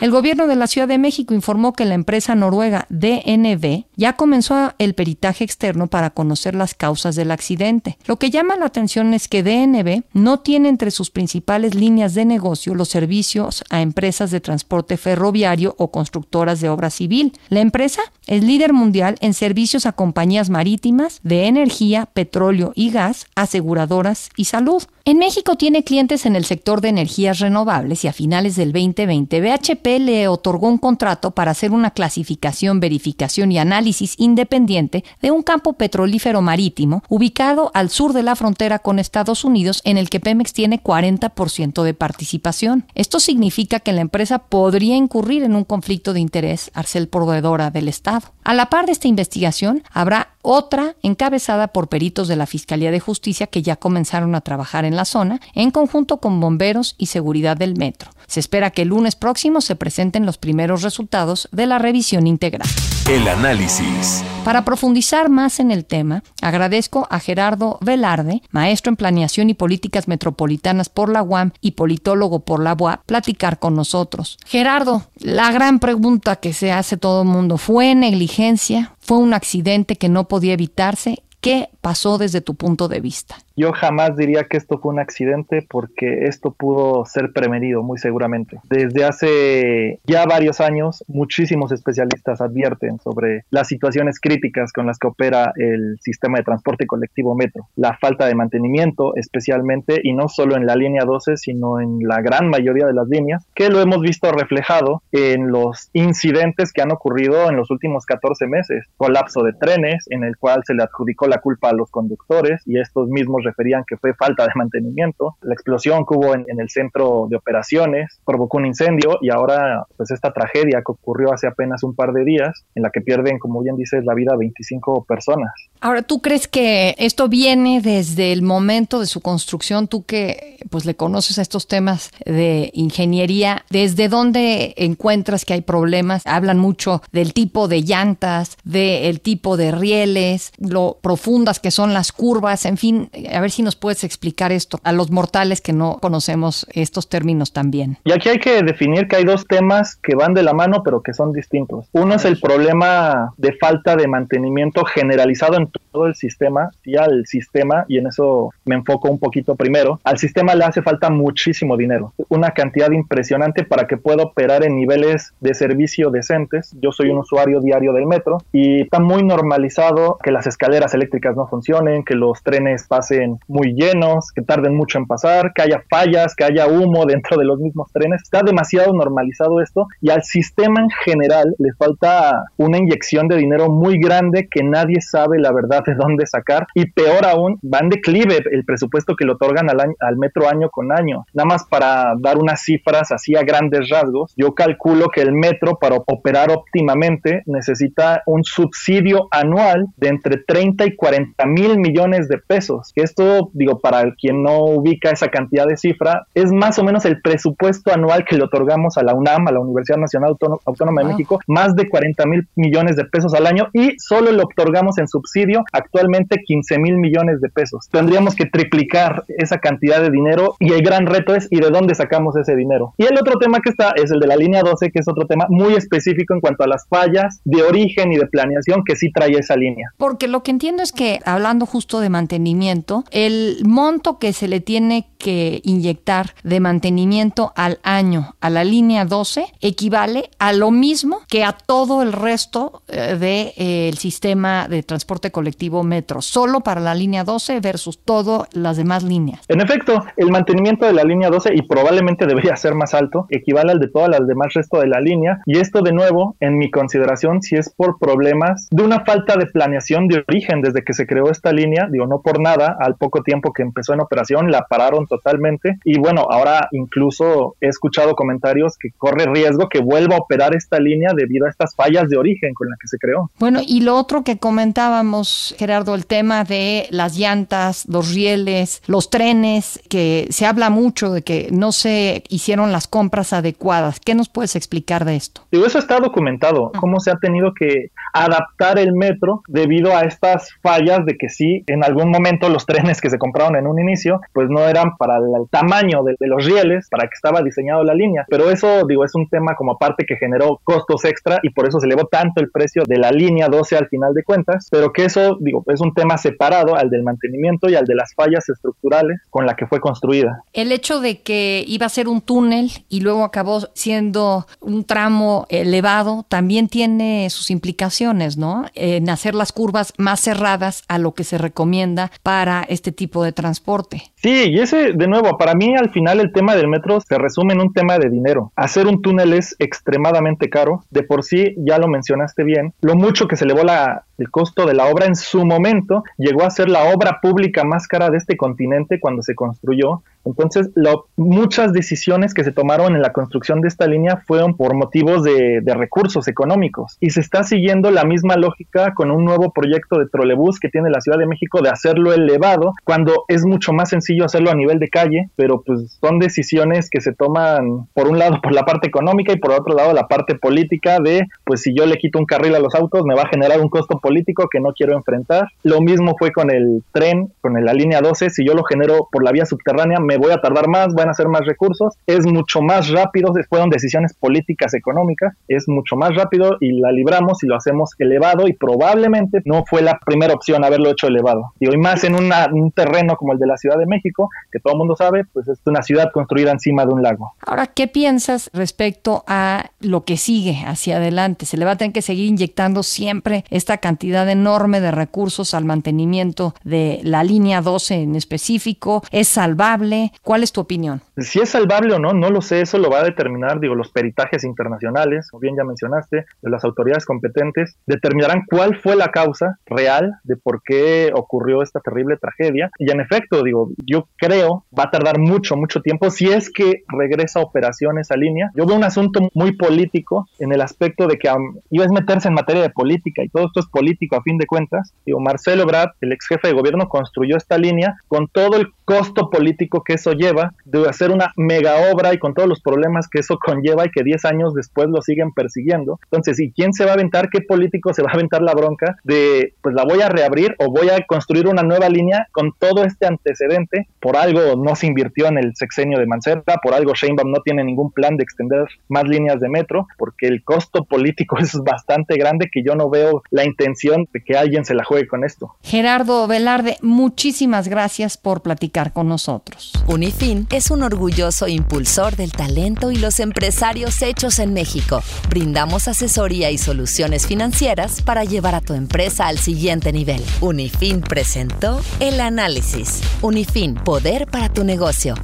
El 0.00 0.10
gobierno 0.10 0.46
de 0.46 0.56
la 0.56 0.66
Ciudad 0.66 0.88
de 0.88 0.98
México 0.98 1.34
informó 1.34 1.72
que 1.72 1.84
la 1.84 1.94
empresa 1.94 2.34
noruega 2.34 2.86
DNB 2.90 3.84
ya 3.96 4.14
comenzó 4.14 4.72
el 4.78 4.94
peritaje 4.94 5.44
externo 5.44 5.86
para 5.86 6.10
conocer 6.10 6.54
las 6.54 6.74
causas 6.74 7.16
del 7.16 7.30
accidente. 7.30 7.98
Lo 8.06 8.16
que 8.16 8.30
llama 8.30 8.56
la 8.56 8.66
atención 8.66 9.14
es 9.14 9.28
que 9.28 9.42
DNB 9.42 10.04
no 10.12 10.40
tiene 10.40 10.68
entre 10.68 10.90
sus 10.90 11.10
principales 11.10 11.74
líneas 11.74 12.14
de 12.14 12.24
negocio 12.24 12.74
los 12.74 12.88
servicios 12.88 13.64
a 13.70 13.82
empresas 13.82 14.30
de 14.30 14.40
transporte 14.40 14.96
ferroviario 14.96 15.74
o 15.78 15.90
constructoras 15.90 16.60
de 16.60 16.68
obra 16.68 16.90
civil. 16.90 17.32
La 17.48 17.60
empresa 17.60 18.02
es 18.26 18.44
líder 18.44 18.72
mundial 18.72 19.16
en 19.20 19.34
servicios 19.34 19.86
a 19.86 19.92
compañías 19.92 20.50
marítimas, 20.50 21.20
de 21.22 21.46
energía, 21.46 22.06
petróleo 22.06 22.72
y 22.74 22.90
gas, 22.90 23.26
aseguradoras 23.34 24.30
y 24.36 24.44
salud. 24.46 24.82
En 25.04 25.18
México 25.18 25.56
tiene 25.56 25.82
clientes 25.82 26.26
en 26.26 26.36
el 26.36 26.44
sector 26.44 26.80
de 26.80 26.90
energías 26.90 27.38
renovables 27.38 27.99
y 28.04 28.08
a 28.08 28.12
finales 28.12 28.56
del 28.56 28.72
2020 28.72 29.40
BHP 29.40 29.86
le 30.00 30.28
otorgó 30.28 30.68
un 30.68 30.78
contrato 30.78 31.30
para 31.32 31.50
hacer 31.50 31.72
una 31.72 31.90
clasificación, 31.90 32.80
verificación 32.80 33.52
y 33.52 33.58
análisis 33.58 34.14
independiente 34.18 35.04
de 35.20 35.30
un 35.30 35.42
campo 35.42 35.74
petrolífero 35.74 36.42
marítimo 36.42 37.02
ubicado 37.08 37.70
al 37.74 37.90
sur 37.90 38.12
de 38.12 38.22
la 38.22 38.36
frontera 38.36 38.78
con 38.78 38.98
Estados 38.98 39.44
Unidos 39.44 39.80
en 39.84 39.98
el 39.98 40.10
que 40.10 40.20
Pemex 40.20 40.52
tiene 40.52 40.82
40% 40.82 41.82
de 41.82 41.94
participación. 41.94 42.86
Esto 42.94 43.20
significa 43.20 43.80
que 43.80 43.92
la 43.92 44.00
empresa 44.00 44.38
podría 44.38 44.96
incurrir 44.96 45.42
en 45.42 45.54
un 45.54 45.64
conflicto 45.64 46.12
de 46.12 46.20
interés 46.20 46.70
al 46.74 46.86
ser 46.86 47.08
proveedora 47.08 47.70
del 47.70 47.88
Estado. 47.88 48.32
A 48.44 48.54
la 48.54 48.70
par 48.70 48.86
de 48.86 48.92
esta 48.92 49.08
investigación, 49.08 49.82
habrá 49.92 50.34
otra 50.42 50.96
encabezada 51.02 51.68
por 51.68 51.88
peritos 51.88 52.28
de 52.28 52.36
la 52.36 52.46
Fiscalía 52.46 52.90
de 52.90 53.00
Justicia 53.00 53.46
que 53.46 53.62
ya 53.62 53.76
comenzaron 53.76 54.34
a 54.34 54.40
trabajar 54.40 54.84
en 54.84 54.96
la 54.96 55.04
zona 55.04 55.40
en 55.54 55.70
conjunto 55.70 56.18
con 56.18 56.40
bomberos 56.40 56.94
y 56.98 57.06
seguridad 57.06 57.56
del 57.56 57.76
metro. 57.76 58.10
Se 58.26 58.40
espera 58.40 58.70
que 58.70 58.82
el 58.82 58.88
lunes 58.88 59.16
próximo 59.16 59.60
se 59.60 59.76
presenten 59.76 60.26
los 60.26 60.38
primeros 60.38 60.82
resultados 60.82 61.48
de 61.52 61.66
la 61.66 61.78
revisión 61.78 62.26
integral. 62.26 62.68
El 63.10 63.26
análisis. 63.26 64.22
Para 64.44 64.64
profundizar 64.64 65.30
más 65.30 65.58
en 65.58 65.72
el 65.72 65.84
tema, 65.84 66.22
agradezco 66.42 67.08
a 67.10 67.18
Gerardo 67.18 67.76
Velarde, 67.80 68.40
maestro 68.52 68.90
en 68.90 68.96
planeación 68.96 69.50
y 69.50 69.54
políticas 69.54 70.06
metropolitanas 70.06 70.88
por 70.88 71.10
la 71.10 71.20
UAM 71.20 71.50
y 71.60 71.72
politólogo 71.72 72.44
por 72.44 72.62
la 72.62 72.76
UAP, 72.78 73.04
platicar 73.06 73.58
con 73.58 73.74
nosotros. 73.74 74.38
Gerardo, 74.46 75.10
la 75.16 75.50
gran 75.50 75.80
pregunta 75.80 76.36
que 76.36 76.52
se 76.52 76.70
hace 76.70 76.96
todo 76.96 77.22
el 77.22 77.28
mundo, 77.28 77.58
¿fue 77.58 77.96
negligencia? 77.96 78.94
¿Fue 79.00 79.18
un 79.18 79.34
accidente 79.34 79.96
que 79.96 80.08
no 80.08 80.28
podía 80.28 80.52
evitarse? 80.52 81.24
¿Qué 81.40 81.68
pasó 81.80 82.16
desde 82.16 82.42
tu 82.42 82.54
punto 82.54 82.86
de 82.86 83.00
vista? 83.00 83.38
Yo 83.60 83.72
jamás 83.74 84.16
diría 84.16 84.44
que 84.44 84.56
esto 84.56 84.78
fue 84.78 84.90
un 84.90 85.00
accidente 85.00 85.66
porque 85.68 86.24
esto 86.24 86.50
pudo 86.50 87.04
ser 87.04 87.30
premedido 87.34 87.82
muy 87.82 87.98
seguramente. 87.98 88.58
Desde 88.70 89.04
hace 89.04 90.00
ya 90.04 90.24
varios 90.24 90.62
años, 90.62 91.04
muchísimos 91.08 91.70
especialistas 91.70 92.40
advierten 92.40 92.98
sobre 93.00 93.44
las 93.50 93.68
situaciones 93.68 94.18
críticas 94.18 94.72
con 94.72 94.86
las 94.86 94.98
que 94.98 95.08
opera 95.08 95.52
el 95.56 95.98
sistema 96.00 96.38
de 96.38 96.44
transporte 96.44 96.86
colectivo 96.86 97.34
metro. 97.34 97.68
La 97.76 97.98
falta 97.98 98.24
de 98.24 98.34
mantenimiento 98.34 99.14
especialmente, 99.14 100.00
y 100.02 100.14
no 100.14 100.28
solo 100.28 100.56
en 100.56 100.64
la 100.64 100.74
línea 100.74 101.04
12, 101.04 101.36
sino 101.36 101.80
en 101.80 101.98
la 102.00 102.22
gran 102.22 102.48
mayoría 102.48 102.86
de 102.86 102.94
las 102.94 103.08
líneas, 103.08 103.46
que 103.54 103.68
lo 103.68 103.82
hemos 103.82 104.00
visto 104.00 104.32
reflejado 104.32 105.02
en 105.12 105.52
los 105.52 105.90
incidentes 105.92 106.72
que 106.72 106.80
han 106.80 106.92
ocurrido 106.92 107.50
en 107.50 107.56
los 107.56 107.70
últimos 107.70 108.06
14 108.06 108.46
meses. 108.46 108.86
Colapso 108.96 109.42
de 109.42 109.52
trenes 109.52 110.06
en 110.08 110.24
el 110.24 110.38
cual 110.38 110.62
se 110.64 110.72
le 110.72 110.82
adjudicó 110.82 111.26
la 111.26 111.42
culpa 111.42 111.68
a 111.68 111.74
los 111.74 111.90
conductores 111.90 112.62
y 112.64 112.78
estos 112.78 113.10
mismos 113.10 113.44
referían 113.50 113.84
que 113.86 113.96
fue 113.96 114.14
falta 114.14 114.44
de 114.44 114.50
mantenimiento. 114.54 115.36
La 115.42 115.54
explosión 115.54 116.04
que 116.06 116.14
hubo 116.16 116.34
en, 116.34 116.46
el 116.48 116.68
centro 116.68 117.26
de 117.28 117.36
operaciones 117.36 118.20
provocó 118.24 118.58
un 118.58 118.66
incendio 118.66 119.18
y 119.20 119.30
ahora 119.30 119.86
pues 119.96 120.10
esta 120.10 120.32
tragedia 120.32 120.82
que 120.84 120.92
ocurrió 120.92 121.32
hace 121.32 121.46
apenas 121.46 121.82
un 121.82 121.94
par 121.94 122.12
de 122.12 122.24
días 122.24 122.64
en 122.74 122.82
la 122.82 122.90
que 122.90 123.00
pierden, 123.00 123.38
como 123.38 123.62
bien 123.62 123.76
dices, 123.76 124.04
la 124.04 124.14
vida 124.14 124.36
25 124.36 125.04
personas. 125.04 125.52
Ahora, 125.80 126.02
¿tú 126.02 126.20
crees 126.20 126.48
que 126.48 126.94
esto 126.98 127.28
viene 127.28 127.80
desde 127.80 128.32
el 128.32 128.42
momento 128.42 129.00
de 129.00 129.06
su 129.06 129.20
construcción? 129.20 129.88
Tú 129.88 130.04
que 130.04 130.58
pues 130.70 130.84
le 130.84 130.94
conoces 130.94 131.38
a 131.38 131.42
estos 131.42 131.66
temas 131.66 132.10
de 132.24 132.70
ingeniería, 132.74 133.64
¿desde 133.70 134.08
dónde 134.08 134.74
encuentras 134.76 135.44
que 135.44 135.54
hay 135.54 135.62
problemas? 135.62 136.22
Hablan 136.26 136.58
mucho 136.58 137.02
del 137.12 137.32
tipo 137.32 137.68
de 137.68 137.82
llantas, 137.82 138.56
del 138.64 139.20
tipo 139.20 139.56
de 139.56 139.72
rieles, 139.72 140.52
lo 140.58 140.98
profundas 141.00 141.60
que 141.60 141.70
son 141.70 141.94
las 141.94 142.12
curvas, 142.12 142.66
en 142.66 142.76
fin, 142.76 143.10
A 143.32 143.40
ver 143.40 143.50
si 143.50 143.62
nos 143.62 143.76
puedes 143.76 144.04
explicar 144.04 144.52
esto 144.52 144.80
a 144.82 144.92
los 144.92 145.10
mortales 145.10 145.60
que 145.60 145.72
no 145.72 145.98
conocemos 146.00 146.66
estos 146.72 147.08
términos 147.08 147.52
también. 147.52 147.98
Y 148.04 148.12
aquí 148.12 148.28
hay 148.28 148.38
que 148.38 148.62
definir 148.62 149.08
que 149.08 149.16
hay 149.16 149.24
dos 149.24 149.46
temas 149.46 149.96
que 149.96 150.14
van 150.14 150.34
de 150.34 150.42
la 150.42 150.52
mano 150.52 150.82
pero 150.82 151.02
que 151.02 151.14
son 151.14 151.32
distintos. 151.32 151.86
Uno 151.92 152.14
es 152.14 152.24
el 152.24 152.40
problema 152.40 153.32
de 153.36 153.52
falta 153.52 153.96
de 153.96 154.08
mantenimiento 154.08 154.84
generalizado 154.84 155.56
en 155.56 155.70
todo 155.92 156.06
el 156.06 156.14
sistema 156.14 156.70
y 156.84 156.96
al 156.96 157.26
sistema, 157.26 157.84
y 157.88 157.98
en 157.98 158.06
eso 158.06 158.50
me 158.64 158.76
enfoco 158.76 159.10
un 159.10 159.18
poquito 159.18 159.56
primero, 159.56 160.00
al 160.04 160.18
sistema 160.18 160.54
le 160.54 160.64
hace 160.64 160.82
falta 160.82 161.10
muchísimo 161.10 161.76
dinero, 161.76 162.12
una 162.28 162.50
cantidad 162.52 162.90
impresionante 162.90 163.64
para 163.64 163.86
que 163.86 163.96
pueda 163.96 164.22
operar 164.22 164.64
en 164.64 164.76
niveles 164.76 165.32
de 165.40 165.54
servicio 165.54 166.10
decentes. 166.10 166.74
Yo 166.80 166.92
soy 166.92 167.10
un 167.10 167.18
usuario 167.18 167.60
diario 167.60 167.92
del 167.92 168.06
metro 168.06 168.38
y 168.52 168.82
está 168.82 169.00
muy 169.00 169.22
normalizado 169.22 170.18
que 170.22 170.30
las 170.30 170.46
escaleras 170.46 170.94
eléctricas 170.94 171.36
no 171.36 171.46
funcionen, 171.46 172.04
que 172.04 172.14
los 172.14 172.42
trenes 172.42 172.86
pasen 172.86 173.19
muy 173.48 173.74
llenos, 173.74 174.32
que 174.32 174.42
tarden 174.42 174.76
mucho 174.76 174.98
en 174.98 175.06
pasar, 175.06 175.52
que 175.54 175.62
haya 175.62 175.82
fallas, 175.88 176.34
que 176.34 176.44
haya 176.44 176.66
humo 176.66 177.06
dentro 177.06 177.36
de 177.36 177.44
los 177.44 177.58
mismos 177.58 177.90
trenes. 177.92 178.22
Está 178.22 178.42
demasiado 178.42 178.92
normalizado 178.92 179.60
esto 179.60 179.86
y 180.00 180.10
al 180.10 180.22
sistema 180.22 180.80
en 180.80 180.90
general 181.04 181.54
le 181.58 181.72
falta 181.74 182.44
una 182.56 182.78
inyección 182.78 183.28
de 183.28 183.36
dinero 183.36 183.68
muy 183.68 183.98
grande 183.98 184.48
que 184.50 184.62
nadie 184.62 185.00
sabe 185.00 185.38
la 185.38 185.52
verdad 185.52 185.82
de 185.86 185.94
dónde 185.94 186.26
sacar 186.26 186.66
y 186.74 186.90
peor 186.90 187.24
aún, 187.24 187.58
va 187.62 187.78
en 187.78 187.88
declive 187.88 188.38
el 188.50 188.64
presupuesto 188.64 189.16
que 189.16 189.24
le 189.24 189.32
otorgan 189.32 189.70
al, 189.70 189.94
al 189.98 190.16
metro 190.16 190.48
año 190.48 190.70
con 190.70 190.92
año. 190.92 191.26
Nada 191.32 191.46
más 191.46 191.64
para 191.64 192.14
dar 192.18 192.38
unas 192.38 192.62
cifras 192.62 193.12
así 193.12 193.36
a 193.36 193.42
grandes 193.42 193.88
rasgos, 193.88 194.32
yo 194.36 194.54
calculo 194.54 195.08
que 195.08 195.22
el 195.22 195.32
metro 195.32 195.78
para 195.78 195.96
operar 195.96 196.50
óptimamente 196.50 197.42
necesita 197.46 198.22
un 198.26 198.44
subsidio 198.44 199.28
anual 199.30 199.86
de 199.96 200.08
entre 200.08 200.38
30 200.38 200.86
y 200.86 200.96
40 200.96 201.46
mil 201.46 201.78
millones 201.78 202.28
de 202.28 202.38
pesos. 202.38 202.92
Esto, 203.10 203.50
digo, 203.54 203.80
para 203.80 204.14
quien 204.14 204.42
no 204.42 204.64
ubica 204.64 205.10
esa 205.10 205.28
cantidad 205.28 205.66
de 205.66 205.76
cifra, 205.76 206.26
es 206.34 206.52
más 206.52 206.78
o 206.78 206.84
menos 206.84 207.04
el 207.04 207.20
presupuesto 207.20 207.92
anual 207.92 208.24
que 208.24 208.36
le 208.36 208.44
otorgamos 208.44 208.96
a 208.98 209.02
la 209.02 209.14
UNAM, 209.14 209.48
a 209.48 209.52
la 209.52 209.60
Universidad 209.60 209.98
Nacional 209.98 210.36
Autónoma 210.64 211.02
de 211.02 211.08
México, 211.08 211.40
más 211.48 211.74
de 211.74 211.88
40 211.88 212.26
mil 212.26 212.46
millones 212.54 212.96
de 212.96 213.04
pesos 213.04 213.34
al 213.34 213.46
año 213.46 213.68
y 213.72 213.98
solo 213.98 214.30
le 214.30 214.42
otorgamos 214.42 214.98
en 214.98 215.08
subsidio 215.08 215.64
actualmente 215.72 216.42
15 216.44 216.78
mil 216.78 216.96
millones 216.98 217.40
de 217.40 217.48
pesos. 217.48 217.88
Tendríamos 217.90 218.34
que 218.34 218.46
triplicar 218.46 219.24
esa 219.28 219.58
cantidad 219.58 220.00
de 220.00 220.10
dinero 220.10 220.54
y 220.60 220.72
el 220.72 220.82
gran 220.82 221.06
reto 221.06 221.34
es 221.34 221.48
¿y 221.50 221.58
de 221.60 221.70
dónde 221.70 221.94
sacamos 221.94 222.36
ese 222.36 222.54
dinero? 222.54 222.94
Y 222.96 223.04
el 223.04 223.18
otro 223.18 223.38
tema 223.38 223.60
que 223.60 223.70
está 223.70 223.92
es 223.96 224.10
el 224.10 224.20
de 224.20 224.26
la 224.26 224.36
línea 224.36 224.62
12, 224.62 224.90
que 224.92 225.00
es 225.00 225.08
otro 225.08 225.26
tema 225.26 225.46
muy 225.48 225.74
específico 225.74 226.34
en 226.34 226.40
cuanto 226.40 226.64
a 226.64 226.68
las 226.68 226.86
fallas 226.86 227.40
de 227.44 227.62
origen 227.62 228.12
y 228.12 228.18
de 228.18 228.26
planeación 228.26 228.84
que 228.84 228.94
sí 228.94 229.10
trae 229.12 229.32
esa 229.32 229.56
línea. 229.56 229.90
Porque 229.96 230.28
lo 230.28 230.42
que 230.42 230.50
entiendo 230.50 230.82
es 230.82 230.92
que, 230.92 231.20
hablando 231.24 231.66
justo 231.66 232.00
de 232.00 232.10
mantenimiento, 232.10 232.99
el 233.10 233.58
monto 233.64 234.18
que 234.18 234.32
se 234.32 234.48
le 234.48 234.60
tiene 234.60 235.08
que 235.18 235.60
inyectar 235.64 236.34
de 236.42 236.60
mantenimiento 236.60 237.52
al 237.54 237.78
año 237.82 238.34
a 238.40 238.48
la 238.48 238.64
línea 238.64 239.04
12 239.04 239.44
equivale 239.60 240.30
a 240.38 240.52
lo 240.52 240.70
mismo 240.70 241.20
que 241.28 241.44
a 241.44 241.52
todo 241.52 242.02
el 242.02 242.12
resto 242.12 242.82
del 242.88 243.20
de, 243.20 243.52
eh, 243.56 243.92
sistema 243.96 244.66
de 244.68 244.82
transporte 244.82 245.30
colectivo 245.30 245.82
metro, 245.82 246.22
solo 246.22 246.60
para 246.60 246.80
la 246.80 246.94
línea 246.94 247.24
12 247.24 247.60
versus 247.60 247.98
todas 248.02 248.48
las 248.52 248.76
demás 248.76 249.02
líneas. 249.02 249.40
En 249.48 249.60
efecto, 249.60 250.04
el 250.16 250.30
mantenimiento 250.30 250.86
de 250.86 250.92
la 250.92 251.04
línea 251.04 251.28
12, 251.28 251.54
y 251.54 251.62
probablemente 251.62 252.26
debería 252.26 252.56
ser 252.56 252.74
más 252.74 252.94
alto, 252.94 253.26
equivale 253.30 253.72
al 253.72 253.80
de 253.80 253.88
todas 253.88 254.08
las 254.08 254.26
demás 254.26 254.54
resto 254.54 254.80
de 254.80 254.88
la 254.88 255.00
línea, 255.00 255.40
y 255.46 255.58
esto 255.58 255.82
de 255.82 255.92
nuevo, 255.92 256.36
en 256.40 256.56
mi 256.58 256.70
consideración, 256.70 257.42
si 257.42 257.56
es 257.56 257.70
por 257.70 257.98
problemas 257.98 258.68
de 258.70 258.82
una 258.82 259.04
falta 259.04 259.36
de 259.36 259.46
planeación 259.46 260.08
de 260.08 260.24
origen 260.26 260.62
desde 260.62 260.82
que 260.82 260.92
se 260.92 261.06
creó 261.06 261.30
esta 261.30 261.52
línea, 261.52 261.88
digo, 261.90 262.06
no 262.06 262.22
por 262.22 262.40
nada, 262.40 262.76
al 262.80 262.89
poco 262.96 263.22
tiempo 263.22 263.52
que 263.52 263.62
empezó 263.62 263.92
en 263.92 264.00
operación, 264.00 264.50
la 264.50 264.66
pararon 264.68 265.06
totalmente, 265.06 265.78
y 265.84 265.98
bueno, 265.98 266.26
ahora 266.30 266.68
incluso 266.72 267.56
he 267.60 267.68
escuchado 267.68 268.14
comentarios 268.14 268.76
que 268.78 268.90
corre 268.96 269.26
riesgo 269.26 269.68
que 269.68 269.80
vuelva 269.80 270.16
a 270.16 270.18
operar 270.18 270.54
esta 270.54 270.78
línea 270.78 271.12
debido 271.14 271.46
a 271.46 271.50
estas 271.50 271.74
fallas 271.74 272.08
de 272.08 272.16
origen 272.16 272.54
con 272.54 272.68
la 272.68 272.76
que 272.80 272.88
se 272.88 272.98
creó. 272.98 273.30
Bueno, 273.38 273.60
y 273.66 273.80
lo 273.80 273.96
otro 273.96 274.24
que 274.24 274.38
comentábamos, 274.38 275.54
Gerardo, 275.58 275.94
el 275.94 276.06
tema 276.06 276.44
de 276.44 276.86
las 276.90 277.16
llantas, 277.16 277.86
los 277.88 278.14
rieles, 278.14 278.82
los 278.86 279.10
trenes, 279.10 279.80
que 279.88 280.26
se 280.30 280.46
habla 280.46 280.70
mucho 280.70 281.12
de 281.12 281.22
que 281.22 281.48
no 281.52 281.72
se 281.72 282.24
hicieron 282.28 282.72
las 282.72 282.88
compras 282.88 283.32
adecuadas. 283.32 284.00
¿Qué 284.00 284.14
nos 284.14 284.28
puedes 284.28 284.56
explicar 284.56 285.04
de 285.04 285.16
esto? 285.16 285.42
Digo, 285.50 285.66
eso 285.66 285.78
está 285.78 285.98
documentado, 285.98 286.72
cómo 286.78 287.00
se 287.00 287.10
ha 287.10 287.16
tenido 287.16 287.52
que 287.54 287.90
adaptar 288.12 288.78
el 288.78 288.92
metro 288.92 289.42
debido 289.48 289.96
a 289.96 290.02
estas 290.02 290.50
fallas 290.62 291.04
de 291.04 291.16
que 291.16 291.28
sí, 291.28 291.64
en 291.66 291.84
algún 291.84 292.10
momento 292.10 292.48
los 292.48 292.66
trenes 292.66 293.00
que 293.00 293.10
se 293.10 293.18
compraron 293.18 293.56
en 293.56 293.66
un 293.66 293.78
inicio, 293.78 294.20
pues 294.32 294.48
no 294.48 294.66
eran 294.66 294.96
para 294.96 295.18
el, 295.18 295.48
tamaño 295.50 296.02
de, 296.02 296.16
los 296.20 296.44
rieles, 296.44 296.88
para 296.90 297.04
que 297.04 297.14
estaba 297.14 297.42
diseñado 297.42 297.84
la 297.84 297.94
línea. 297.94 298.24
Pero 298.28 298.50
eso, 298.50 298.86
digo, 298.86 299.04
es 299.04 299.14
un 299.14 299.28
tema 299.28 299.54
como 299.54 299.72
aparte 299.72 300.04
que 300.06 300.16
generó 300.16 300.60
costos 300.64 301.04
extra 301.04 301.38
y 301.42 301.50
por 301.50 301.66
eso 301.66 301.80
se 301.80 301.86
elevó 301.86 302.06
tanto 302.06 302.40
el 302.40 302.50
precio 302.50 302.84
de 302.86 302.98
la 302.98 303.10
línea 303.10 303.48
12 303.48 303.76
al 303.76 303.88
final 303.88 304.14
de 304.14 304.22
cuentas, 304.22 304.68
pero 304.70 304.92
que 304.92 305.04
eso, 305.04 305.36
digo, 305.40 305.64
es 305.66 305.80
un 305.80 305.94
tema 305.94 306.18
separado 306.18 306.76
al 306.76 306.90
del 306.90 307.02
mantenimiento 307.02 307.68
y 307.68 307.74
al 307.74 307.86
de 307.86 307.94
las 307.94 308.14
fallas 308.14 308.48
estructurales 308.48 309.20
con 309.30 309.46
la 309.46 309.54
que 309.54 309.66
fue 309.66 309.80
construida. 309.80 310.42
El 310.52 310.72
hecho 310.72 311.00
de 311.00 311.20
que 311.20 311.64
iba 311.66 311.86
a 311.86 311.90
ser 311.90 312.08
un 312.08 312.20
túnel 312.20 312.70
y 312.88 313.00
luego 313.00 313.24
acabó 313.24 313.60
siendo 313.74 314.46
un 314.60 314.84
tramo 314.84 315.46
elevado 315.48 316.24
también 316.28 316.68
tiene 316.68 317.28
sus 317.30 317.50
implicaciones, 317.50 317.99
¿no? 318.36 318.64
En 318.74 319.10
hacer 319.10 319.34
las 319.34 319.52
curvas 319.52 319.92
más 319.98 320.20
cerradas 320.20 320.84
a 320.88 320.98
lo 320.98 321.12
que 321.12 321.24
se 321.24 321.36
recomienda 321.36 322.10
para 322.22 322.62
este 322.62 322.92
tipo 322.92 323.22
de 323.22 323.32
transporte. 323.32 324.12
Sí, 324.22 324.50
y 324.50 324.58
ese, 324.58 324.92
de 324.92 325.08
nuevo, 325.08 325.38
para 325.38 325.54
mí 325.54 325.74
al 325.74 325.88
final 325.88 326.20
el 326.20 326.30
tema 326.30 326.54
del 326.54 326.68
metro 326.68 327.00
se 327.00 327.16
resume 327.16 327.54
en 327.54 327.62
un 327.62 327.72
tema 327.72 327.98
de 327.98 328.10
dinero. 328.10 328.52
Hacer 328.54 328.86
un 328.86 329.00
túnel 329.00 329.32
es 329.32 329.56
extremadamente 329.58 330.50
caro, 330.50 330.84
de 330.90 331.02
por 331.02 331.24
sí 331.24 331.54
ya 331.56 331.78
lo 331.78 331.88
mencionaste 331.88 332.44
bien, 332.44 332.74
lo 332.82 332.96
mucho 332.96 333.26
que 333.26 333.36
se 333.36 333.46
elevó 333.46 333.62
la, 333.62 334.04
el 334.18 334.30
costo 334.30 334.66
de 334.66 334.74
la 334.74 334.88
obra 334.88 335.06
en 335.06 335.16
su 335.16 335.46
momento 335.46 336.04
llegó 336.18 336.44
a 336.44 336.50
ser 336.50 336.68
la 336.68 336.92
obra 336.94 337.20
pública 337.22 337.64
más 337.64 337.88
cara 337.88 338.10
de 338.10 338.18
este 338.18 338.36
continente 338.36 339.00
cuando 339.00 339.22
se 339.22 339.34
construyó. 339.34 340.02
Entonces, 340.22 340.68
muchas 341.16 341.72
decisiones 341.72 342.34
que 342.34 342.44
se 342.44 342.52
tomaron 342.52 342.94
en 342.94 343.00
la 343.00 343.14
construcción 343.14 343.62
de 343.62 343.68
esta 343.68 343.86
línea 343.86 344.18
fueron 344.18 344.54
por 344.54 344.74
motivos 344.74 345.24
de, 345.24 345.62
de, 345.62 345.74
recursos 345.74 346.28
económicos. 346.28 346.98
Y 347.00 347.08
se 347.08 347.20
está 347.20 347.42
siguiendo 347.42 347.90
la 347.90 348.04
misma 348.04 348.36
lógica 348.36 348.92
con 348.92 349.10
un 349.10 349.24
nuevo 349.24 349.50
proyecto 349.50 349.98
de 349.98 350.08
trolebús 350.08 350.60
que 350.60 350.68
tiene 350.68 350.90
la 350.90 351.00
Ciudad 351.00 351.18
de 351.18 351.26
México 351.26 351.62
de 351.62 351.70
hacerlo 351.70 352.12
elevado, 352.12 352.74
cuando 352.84 353.24
es 353.28 353.46
mucho 353.46 353.72
más 353.72 353.88
sencillo 353.88 354.09
hacerlo 354.24 354.50
a 354.50 354.54
nivel 354.54 354.78
de 354.78 354.88
calle, 354.88 355.30
pero 355.36 355.62
pues 355.62 355.98
son 356.00 356.18
decisiones 356.18 356.90
que 356.90 357.00
se 357.00 357.12
toman 357.12 357.86
por 357.94 358.08
un 358.08 358.18
lado 358.18 358.38
por 358.42 358.52
la 358.52 358.64
parte 358.64 358.88
económica 358.88 359.32
y 359.32 359.38
por 359.38 359.52
otro 359.52 359.74
lado 359.74 359.92
la 359.92 360.08
parte 360.08 360.34
política 360.34 360.98
de, 361.02 361.26
pues 361.44 361.62
si 361.62 361.74
yo 361.74 361.86
le 361.86 361.98
quito 361.98 362.18
un 362.18 362.26
carril 362.26 362.54
a 362.54 362.60
los 362.60 362.74
autos, 362.74 363.04
me 363.04 363.14
va 363.14 363.22
a 363.22 363.28
generar 363.28 363.60
un 363.60 363.68
costo 363.68 363.98
político 363.98 364.48
que 364.50 364.60
no 364.60 364.72
quiero 364.72 364.96
enfrentar. 364.96 365.48
Lo 365.62 365.80
mismo 365.80 366.14
fue 366.18 366.32
con 366.32 366.50
el 366.50 366.82
tren, 366.92 367.32
con 367.40 367.52
la 367.64 367.72
línea 367.72 368.00
12, 368.00 368.30
si 368.30 368.44
yo 368.44 368.54
lo 368.54 368.64
genero 368.64 369.08
por 369.10 369.24
la 369.24 369.32
vía 369.32 369.46
subterránea, 369.46 369.98
me 370.00 370.16
voy 370.16 370.32
a 370.32 370.40
tardar 370.40 370.68
más, 370.68 370.94
van 370.94 371.08
a 371.08 371.14
ser 371.14 371.28
más 371.28 371.46
recursos, 371.46 371.94
es 372.06 372.26
mucho 372.26 372.60
más 372.62 372.90
rápido, 372.90 373.32
fueron 373.48 373.70
decisiones 373.70 374.14
políticas, 374.14 374.74
económicas, 374.74 375.34
es 375.48 375.68
mucho 375.68 375.96
más 375.96 376.14
rápido 376.14 376.56
y 376.60 376.72
la 376.72 376.92
libramos 376.92 377.42
y 377.42 377.46
lo 377.46 377.56
hacemos 377.56 377.90
elevado 377.98 378.46
y 378.48 378.52
probablemente 378.52 379.42
no 379.44 379.64
fue 379.66 379.82
la 379.82 379.98
primera 380.04 380.34
opción 380.34 380.64
haberlo 380.64 380.90
hecho 380.90 381.06
elevado. 381.06 381.52
Y 381.58 381.68
hoy 381.68 381.78
más 381.78 382.04
en 382.04 382.14
un 382.14 382.72
terreno 382.72 383.16
como 383.16 383.32
el 383.32 383.38
de 383.38 383.46
la 383.46 383.56
Ciudad 383.56 383.78
de 383.78 383.86
México, 383.86 383.99
que 384.02 384.60
todo 384.60 384.74
el 384.74 384.78
mundo 384.78 384.96
sabe, 384.96 385.24
pues 385.32 385.48
es 385.48 385.60
una 385.66 385.82
ciudad 385.82 386.10
construida 386.12 386.50
encima 386.50 386.84
de 386.84 386.92
un 386.92 387.02
lago. 387.02 387.32
Ahora, 387.40 387.66
¿qué 387.66 387.88
piensas 387.88 388.50
respecto 388.52 389.24
a 389.26 389.70
lo 389.80 390.04
que 390.04 390.16
sigue 390.16 390.62
hacia 390.66 390.96
adelante? 390.96 391.46
¿Se 391.46 391.56
le 391.56 391.64
va 391.64 391.72
a 391.72 391.76
tener 391.76 391.92
que 391.92 392.02
seguir 392.02 392.26
inyectando 392.26 392.82
siempre 392.82 393.44
esta 393.50 393.78
cantidad 393.78 394.28
enorme 394.28 394.80
de 394.80 394.90
recursos 394.90 395.54
al 395.54 395.64
mantenimiento 395.64 396.54
de 396.64 397.00
la 397.02 397.24
línea 397.24 397.60
12 397.62 398.02
en 398.02 398.16
específico? 398.16 399.02
¿Es 399.10 399.28
salvable? 399.28 400.12
¿Cuál 400.22 400.42
es 400.42 400.52
tu 400.52 400.60
opinión? 400.60 401.02
Si 401.16 401.40
es 401.40 401.50
salvable 401.50 401.94
o 401.94 401.98
no, 401.98 402.12
no 402.12 402.30
lo 402.30 402.40
sé, 402.40 402.60
eso 402.62 402.78
lo 402.78 402.90
va 402.90 403.00
a 403.00 403.04
determinar, 403.04 403.60
digo, 403.60 403.74
los 403.74 403.90
peritajes 403.90 404.44
internacionales, 404.44 405.28
como 405.30 405.40
bien 405.40 405.56
ya 405.56 405.64
mencionaste, 405.64 406.24
de 406.40 406.50
las 406.50 406.64
autoridades 406.64 407.04
competentes, 407.04 407.76
determinarán 407.86 408.44
cuál 408.48 408.76
fue 408.76 408.96
la 408.96 409.10
causa 409.10 409.58
real 409.66 410.14
de 410.24 410.36
por 410.36 410.62
qué 410.62 411.10
ocurrió 411.14 411.62
esta 411.62 411.80
terrible 411.80 412.16
tragedia. 412.16 412.70
Y 412.78 412.90
en 412.90 413.00
efecto, 413.00 413.42
digo, 413.42 413.70
yo 413.90 414.08
creo 414.16 414.64
va 414.76 414.84
a 414.84 414.90
tardar 414.90 415.18
mucho, 415.18 415.56
mucho 415.56 415.80
tiempo 415.82 416.10
si 416.10 416.28
es 416.28 416.48
que 416.48 416.84
regresa 416.86 417.40
operación 417.40 417.98
esa 417.98 418.16
línea. 418.16 418.50
Yo 418.54 418.64
veo 418.64 418.76
un 418.76 418.84
asunto 418.84 419.20
muy 419.34 419.56
político 419.56 420.28
en 420.38 420.52
el 420.52 420.60
aspecto 420.60 421.08
de 421.08 421.18
que 421.18 421.28
iba 421.70 421.84
a 421.84 421.88
meterse 421.88 422.28
en 422.28 422.34
materia 422.34 422.62
de 422.62 422.70
política 422.70 423.24
y 423.24 423.28
todo 423.28 423.46
esto 423.46 423.58
es 423.60 423.66
político 423.66 424.16
a 424.16 424.22
fin 424.22 424.38
de 424.38 424.46
cuentas. 424.46 424.94
Digo, 425.04 425.18
Marcelo 425.18 425.66
Brad, 425.66 425.88
el 426.00 426.12
ex 426.12 426.28
jefe 426.28 426.48
de 426.48 426.54
gobierno, 426.54 426.88
construyó 426.88 427.36
esta 427.36 427.58
línea 427.58 427.96
con 428.06 428.28
todo 428.28 428.56
el 428.58 428.68
costo 428.84 429.30
político 429.30 429.82
que 429.84 429.94
eso 429.94 430.12
lleva 430.12 430.52
de 430.64 430.88
hacer 430.88 431.10
una 431.10 431.32
mega 431.36 431.92
obra 431.92 432.12
y 432.14 432.18
con 432.18 432.34
todos 432.34 432.48
los 432.48 432.60
problemas 432.60 433.08
que 433.08 433.20
eso 433.20 433.38
conlleva 433.44 433.86
y 433.86 433.90
que 433.90 434.04
10 434.04 434.24
años 434.24 434.54
después 434.54 434.88
lo 434.88 435.02
siguen 435.02 435.32
persiguiendo. 435.32 435.98
Entonces, 436.04 436.38
¿y 436.40 436.52
quién 436.52 436.72
se 436.72 436.84
va 436.84 436.92
a 436.92 436.94
aventar? 436.94 437.28
¿Qué 437.28 437.40
político 437.40 437.92
se 437.92 438.02
va 438.02 438.10
a 438.10 438.14
aventar 438.14 438.42
la 438.42 438.54
bronca 438.54 438.96
de, 439.02 439.54
pues 439.62 439.74
la 439.74 439.84
voy 439.84 440.00
a 440.00 440.08
reabrir 440.08 440.54
o 440.58 440.70
voy 440.70 440.90
a 440.90 441.04
construir 441.06 441.48
una 441.48 441.62
nueva 441.62 441.88
línea 441.88 442.28
con 442.32 442.52
todo 442.58 442.84
este 442.84 443.06
antecedente? 443.06 443.79
Por 444.00 444.16
algo 444.16 444.56
no 444.56 444.74
se 444.76 444.86
invirtió 444.86 445.26
en 445.26 445.38
el 445.38 445.54
sexenio 445.54 445.98
de 445.98 446.06
Mancera, 446.06 446.42
por 446.62 446.74
algo 446.74 446.94
Sheinbaum 446.94 447.30
no 447.30 447.40
tiene 447.42 447.64
ningún 447.64 447.92
plan 447.92 448.16
de 448.16 448.22
extender 448.22 448.66
más 448.88 449.04
líneas 449.04 449.40
de 449.40 449.48
metro, 449.48 449.86
porque 449.98 450.26
el 450.26 450.42
costo 450.42 450.84
político 450.84 451.36
es 451.38 451.54
bastante 451.64 452.16
grande 452.16 452.48
que 452.52 452.62
yo 452.62 452.74
no 452.74 452.90
veo 452.90 453.22
la 453.30 453.44
intención 453.44 454.08
de 454.12 454.22
que 454.22 454.36
alguien 454.36 454.64
se 454.64 454.74
la 454.74 454.84
juegue 454.84 455.08
con 455.08 455.24
esto. 455.24 455.54
Gerardo 455.62 456.26
Velarde, 456.26 456.76
muchísimas 456.82 457.68
gracias 457.68 458.16
por 458.16 458.42
platicar 458.42 458.92
con 458.92 459.08
nosotros. 459.08 459.72
Unifin 459.86 460.46
es 460.50 460.70
un 460.70 460.82
orgulloso 460.82 461.48
impulsor 461.48 462.16
del 462.16 462.32
talento 462.32 462.90
y 462.90 462.96
los 462.96 463.20
empresarios 463.20 464.02
hechos 464.02 464.38
en 464.38 464.52
México. 464.52 465.02
Brindamos 465.28 465.88
asesoría 465.88 466.50
y 466.50 466.58
soluciones 466.58 467.26
financieras 467.26 468.02
para 468.02 468.24
llevar 468.24 468.54
a 468.54 468.60
tu 468.60 468.74
empresa 468.74 469.26
al 469.26 469.38
siguiente 469.38 469.92
nivel. 469.92 470.22
Unifin 470.40 471.00
presentó 471.00 471.80
el 472.00 472.20
análisis. 472.20 473.00
Unifin, 473.22 473.69
poder 473.74 474.26
para 474.26 474.48
tu 474.48 474.64
negocio. 474.64 475.14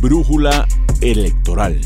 Brújula 0.00 0.66
electoral. 1.00 1.80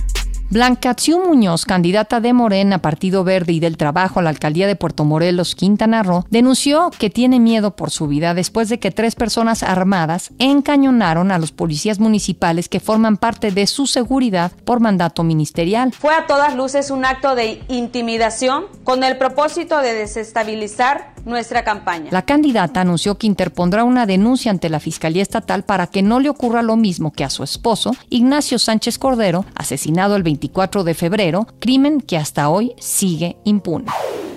Blanca 0.50 0.94
Muñoz, 1.26 1.64
candidata 1.64 2.20
de 2.20 2.32
Morena, 2.32 2.78
Partido 2.78 3.24
Verde 3.24 3.52
y 3.52 3.60
del 3.60 3.76
Trabajo 3.76 4.20
a 4.20 4.22
la 4.22 4.30
alcaldía 4.30 4.66
de 4.66 4.76
Puerto 4.76 5.04
Morelos, 5.04 5.54
Quintana 5.54 6.02
Roo, 6.02 6.24
denunció 6.30 6.90
que 6.98 7.10
tiene 7.10 7.40
miedo 7.40 7.74
por 7.74 7.90
su 7.90 8.06
vida 8.06 8.34
después 8.34 8.68
de 8.68 8.78
que 8.78 8.90
tres 8.90 9.14
personas 9.16 9.62
armadas 9.62 10.32
encañonaron 10.38 11.32
a 11.32 11.38
los 11.38 11.50
policías 11.50 11.98
municipales 11.98 12.68
que 12.68 12.80
forman 12.80 13.16
parte 13.16 13.50
de 13.50 13.66
su 13.66 13.86
seguridad 13.86 14.52
por 14.64 14.80
mandato 14.80 15.24
ministerial. 15.24 15.92
Fue 15.92 16.14
a 16.14 16.26
todas 16.26 16.54
luces 16.54 16.90
un 16.90 17.04
acto 17.04 17.34
de 17.34 17.62
intimidación 17.68 18.66
con 18.84 19.02
el 19.02 19.16
propósito 19.16 19.78
de 19.78 19.94
desestabilizar 19.94 21.14
nuestra 21.24 21.64
campaña. 21.64 22.10
La 22.10 22.22
candidata 22.22 22.80
anunció 22.80 23.16
que 23.16 23.26
interpondrá 23.26 23.84
una 23.84 24.06
denuncia 24.06 24.50
ante 24.50 24.68
la 24.68 24.80
Fiscalía 24.80 25.22
Estatal 25.22 25.64
para 25.64 25.86
que 25.86 26.02
no 26.02 26.20
le 26.20 26.28
ocurra 26.28 26.62
lo 26.62 26.76
mismo 26.76 27.12
que 27.12 27.24
a 27.24 27.30
su 27.30 27.42
esposo, 27.42 27.92
Ignacio 28.10 28.58
Sánchez 28.58 28.98
Cordero, 28.98 29.44
asesinado 29.54 30.16
el 30.16 30.22
24 30.34 30.82
de 30.82 30.94
febrero, 30.94 31.46
crimen 31.60 32.00
que 32.00 32.16
hasta 32.16 32.48
hoy 32.48 32.72
sigue 32.78 33.36
impune. 33.44 33.86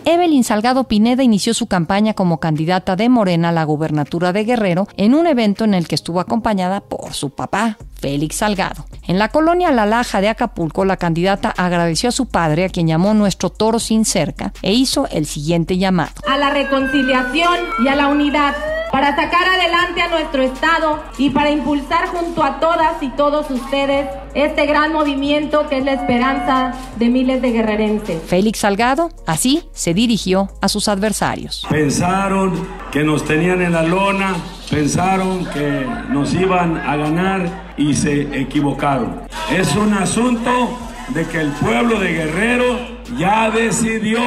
Evelyn 0.06 0.44
Salgado 0.44 0.86
Pineda 0.86 1.24
inició 1.24 1.54
su 1.54 1.68
campaña 1.68 2.14
como 2.14 2.40
candidata 2.40 2.96
de 2.96 3.10
Morena 3.10 3.50
a 3.50 3.52
la 3.52 3.66
gubernatura 3.66 4.32
de 4.32 4.46
Guerrero 4.46 4.88
en 4.96 5.14
un 5.14 5.28
evento 5.28 5.66
en 5.66 5.74
el 5.74 5.88
que 5.88 5.96
estuvo 5.96 6.22
acompañada 6.22 6.80
por 6.82 7.14
su 7.14 7.32
papá, 7.32 7.78
Félix 8.00 8.38
Salgado. 8.38 8.86
En 9.08 9.20
la 9.20 9.30
colonia 9.30 9.72
La 9.72 9.86
Laja 9.86 10.22
de 10.22 10.30
Acapulco, 10.30 10.86
la 10.86 10.98
candidata 10.98 11.50
agradeció 11.50 12.10
a 12.10 12.14
su 12.14 12.28
padre, 12.28 12.64
a 12.66 12.70
quien 12.70 12.88
llamó 12.88 13.14
nuestro 13.16 13.50
toro 13.50 13.80
sin 13.80 14.06
cerca, 14.06 14.54
e 14.62 14.72
hizo 14.72 15.08
el 15.10 15.26
siguiente 15.26 15.78
llamado. 15.78 16.14
A 16.28 16.38
la 16.38 16.52
reconciliación 16.52 17.58
y 17.84 17.88
a 17.88 17.96
la 17.96 18.08
unidad 18.08 18.56
para 18.92 19.16
sacar 19.16 19.48
adelante 19.48 20.02
a 20.02 20.08
nuestro 20.08 20.44
Estado 20.44 21.04
y 21.18 21.30
para 21.30 21.52
impulsar 21.52 22.08
junto 22.08 22.44
a 22.44 22.60
todas 22.60 23.02
y 23.02 23.10
todos 23.10 23.50
ustedes 23.52 24.08
este 24.34 24.66
gran 24.66 24.94
movimiento 24.94 25.68
que 25.70 25.78
es 25.80 25.86
la 25.86 25.94
esperanza 25.94 26.74
de 26.98 27.10
miles 27.10 27.42
de 27.42 27.52
guerrerenses. 27.52 28.22
Félix 28.26 28.60
Salgado 28.60 29.10
así 29.26 29.64
se 29.74 29.94
dirigió 29.94 30.50
a 30.62 30.70
sus 30.70 30.88
adversarios. 30.88 31.66
Pensaron 31.70 32.68
que 32.92 33.04
nos 33.04 33.26
tenían 33.26 33.62
en 33.62 33.74
la 33.74 33.84
lona, 33.84 34.36
pensaron 34.70 35.46
que 35.46 35.86
nos 36.10 36.34
iban 36.34 36.78
a 36.78 36.96
ganar 36.96 37.74
y 37.78 37.94
se 37.94 38.40
equivocaron. 38.40 39.22
Es 39.52 39.76
un 39.76 39.94
asunto 39.94 40.78
de 41.10 41.26
que 41.28 41.40
el 41.42 41.52
pueblo 41.54 42.00
de 42.00 42.14
Guerrero 42.14 42.80
ya 43.18 43.50
decidió. 43.50 44.20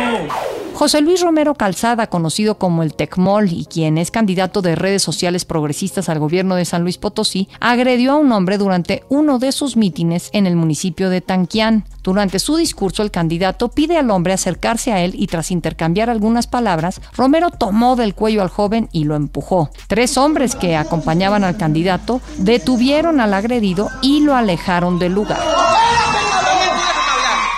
José 0.80 1.02
Luis 1.02 1.20
Romero 1.20 1.56
Calzada, 1.56 2.06
conocido 2.06 2.56
como 2.56 2.82
el 2.82 2.94
Tecmol 2.94 3.52
y 3.52 3.66
quien 3.66 3.98
es 3.98 4.10
candidato 4.10 4.62
de 4.62 4.76
redes 4.76 5.02
sociales 5.02 5.44
progresistas 5.44 6.08
al 6.08 6.18
gobierno 6.18 6.54
de 6.54 6.64
San 6.64 6.84
Luis 6.84 6.96
Potosí, 6.96 7.50
agredió 7.60 8.12
a 8.12 8.16
un 8.16 8.32
hombre 8.32 8.56
durante 8.56 9.04
uno 9.10 9.38
de 9.38 9.52
sus 9.52 9.76
mítines 9.76 10.30
en 10.32 10.46
el 10.46 10.56
municipio 10.56 11.10
de 11.10 11.20
Tanquián. 11.20 11.84
Durante 12.02 12.38
su 12.38 12.56
discurso, 12.56 13.02
el 13.02 13.10
candidato 13.10 13.68
pide 13.68 13.98
al 13.98 14.10
hombre 14.10 14.32
acercarse 14.32 14.90
a 14.90 15.04
él 15.04 15.12
y 15.14 15.26
tras 15.26 15.50
intercambiar 15.50 16.08
algunas 16.08 16.46
palabras, 16.46 17.02
Romero 17.14 17.50
tomó 17.50 17.94
del 17.94 18.14
cuello 18.14 18.40
al 18.40 18.48
joven 18.48 18.88
y 18.90 19.04
lo 19.04 19.16
empujó. 19.16 19.68
Tres 19.86 20.16
hombres 20.16 20.56
que 20.56 20.76
acompañaban 20.76 21.44
al 21.44 21.58
candidato 21.58 22.22
detuvieron 22.38 23.20
al 23.20 23.34
agredido 23.34 23.90
y 24.00 24.20
lo 24.20 24.34
alejaron 24.34 24.98
del 24.98 25.12
lugar. 25.12 25.40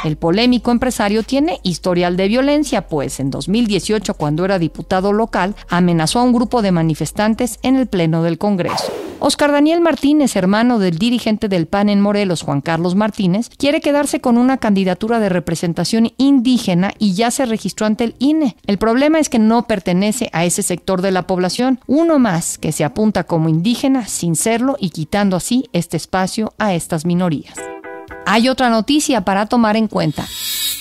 El 0.05 0.17
polémico 0.17 0.73
empresario 0.73 1.23
tiene 1.23 1.61
historial 1.63 2.17
de 2.17 2.27
violencia, 2.27 2.89
pues 2.89 3.21
en 3.21 3.31
2018, 3.31 4.15
cuando 4.15 4.45
era 4.45 4.59
diputado 4.59 5.13
local, 5.13 5.55
amenazó 5.69 6.19
a 6.19 6.25
un 6.25 6.33
grupo 6.33 6.61
de 6.61 6.73
manifestantes 6.73 7.61
en 7.63 7.77
el 7.77 7.87
Pleno 7.87 8.25
del 8.25 8.39
Congreso. 8.39 8.93
Oscar 9.21 9.53
Daniel 9.53 9.81
Martínez, 9.81 10.35
hermano 10.35 10.81
del 10.81 10.99
dirigente 10.99 11.49
del 11.49 11.69
PAN 11.69 11.89
en 11.89 12.01
Morelos, 12.01 12.43
Juan 12.43 12.61
Carlos 12.61 12.97
Martínez, 12.97 13.49
quiere 13.57 13.81
quedarse 13.81 14.21
con 14.21 14.37
una 14.37 14.57
candidatura 14.57 15.21
de 15.21 15.29
representación 15.29 16.11
indígena 16.17 16.93
y 16.99 17.15
ya 17.15 17.31
se 17.31 17.47
registró 17.47 17.87
ante 17.87 18.03
el 18.03 18.17
INE. 18.19 18.57
El 18.67 18.79
problema 18.79 19.21
es 19.21 19.29
que 19.29 19.39
no 19.39 19.69
pertenece 19.69 20.29
a 20.33 20.45
ese 20.45 20.65
sector 20.65 21.03
de 21.03 21.13
la 21.13 21.29
población, 21.29 21.79
uno 21.87 22.19
más 22.19 22.59
que 22.59 22.73
se 22.73 22.83
apunta 22.83 23.23
como 23.23 23.49
indígena 23.49 24.09
sin 24.09 24.35
serlo 24.35 24.77
y 24.81 24.91
quitando 24.91 25.37
así 25.37 25.69
este 25.73 25.97
espacio 25.97 26.53
a 26.59 26.75
estas 26.75 27.07
minorías. 27.07 27.55
Hay 28.27 28.49
otra 28.49 28.71
noticia 28.71 29.23
para 29.23 29.47
tomar 29.47 29.77
en 29.77 29.89
cuenta. 29.89 30.25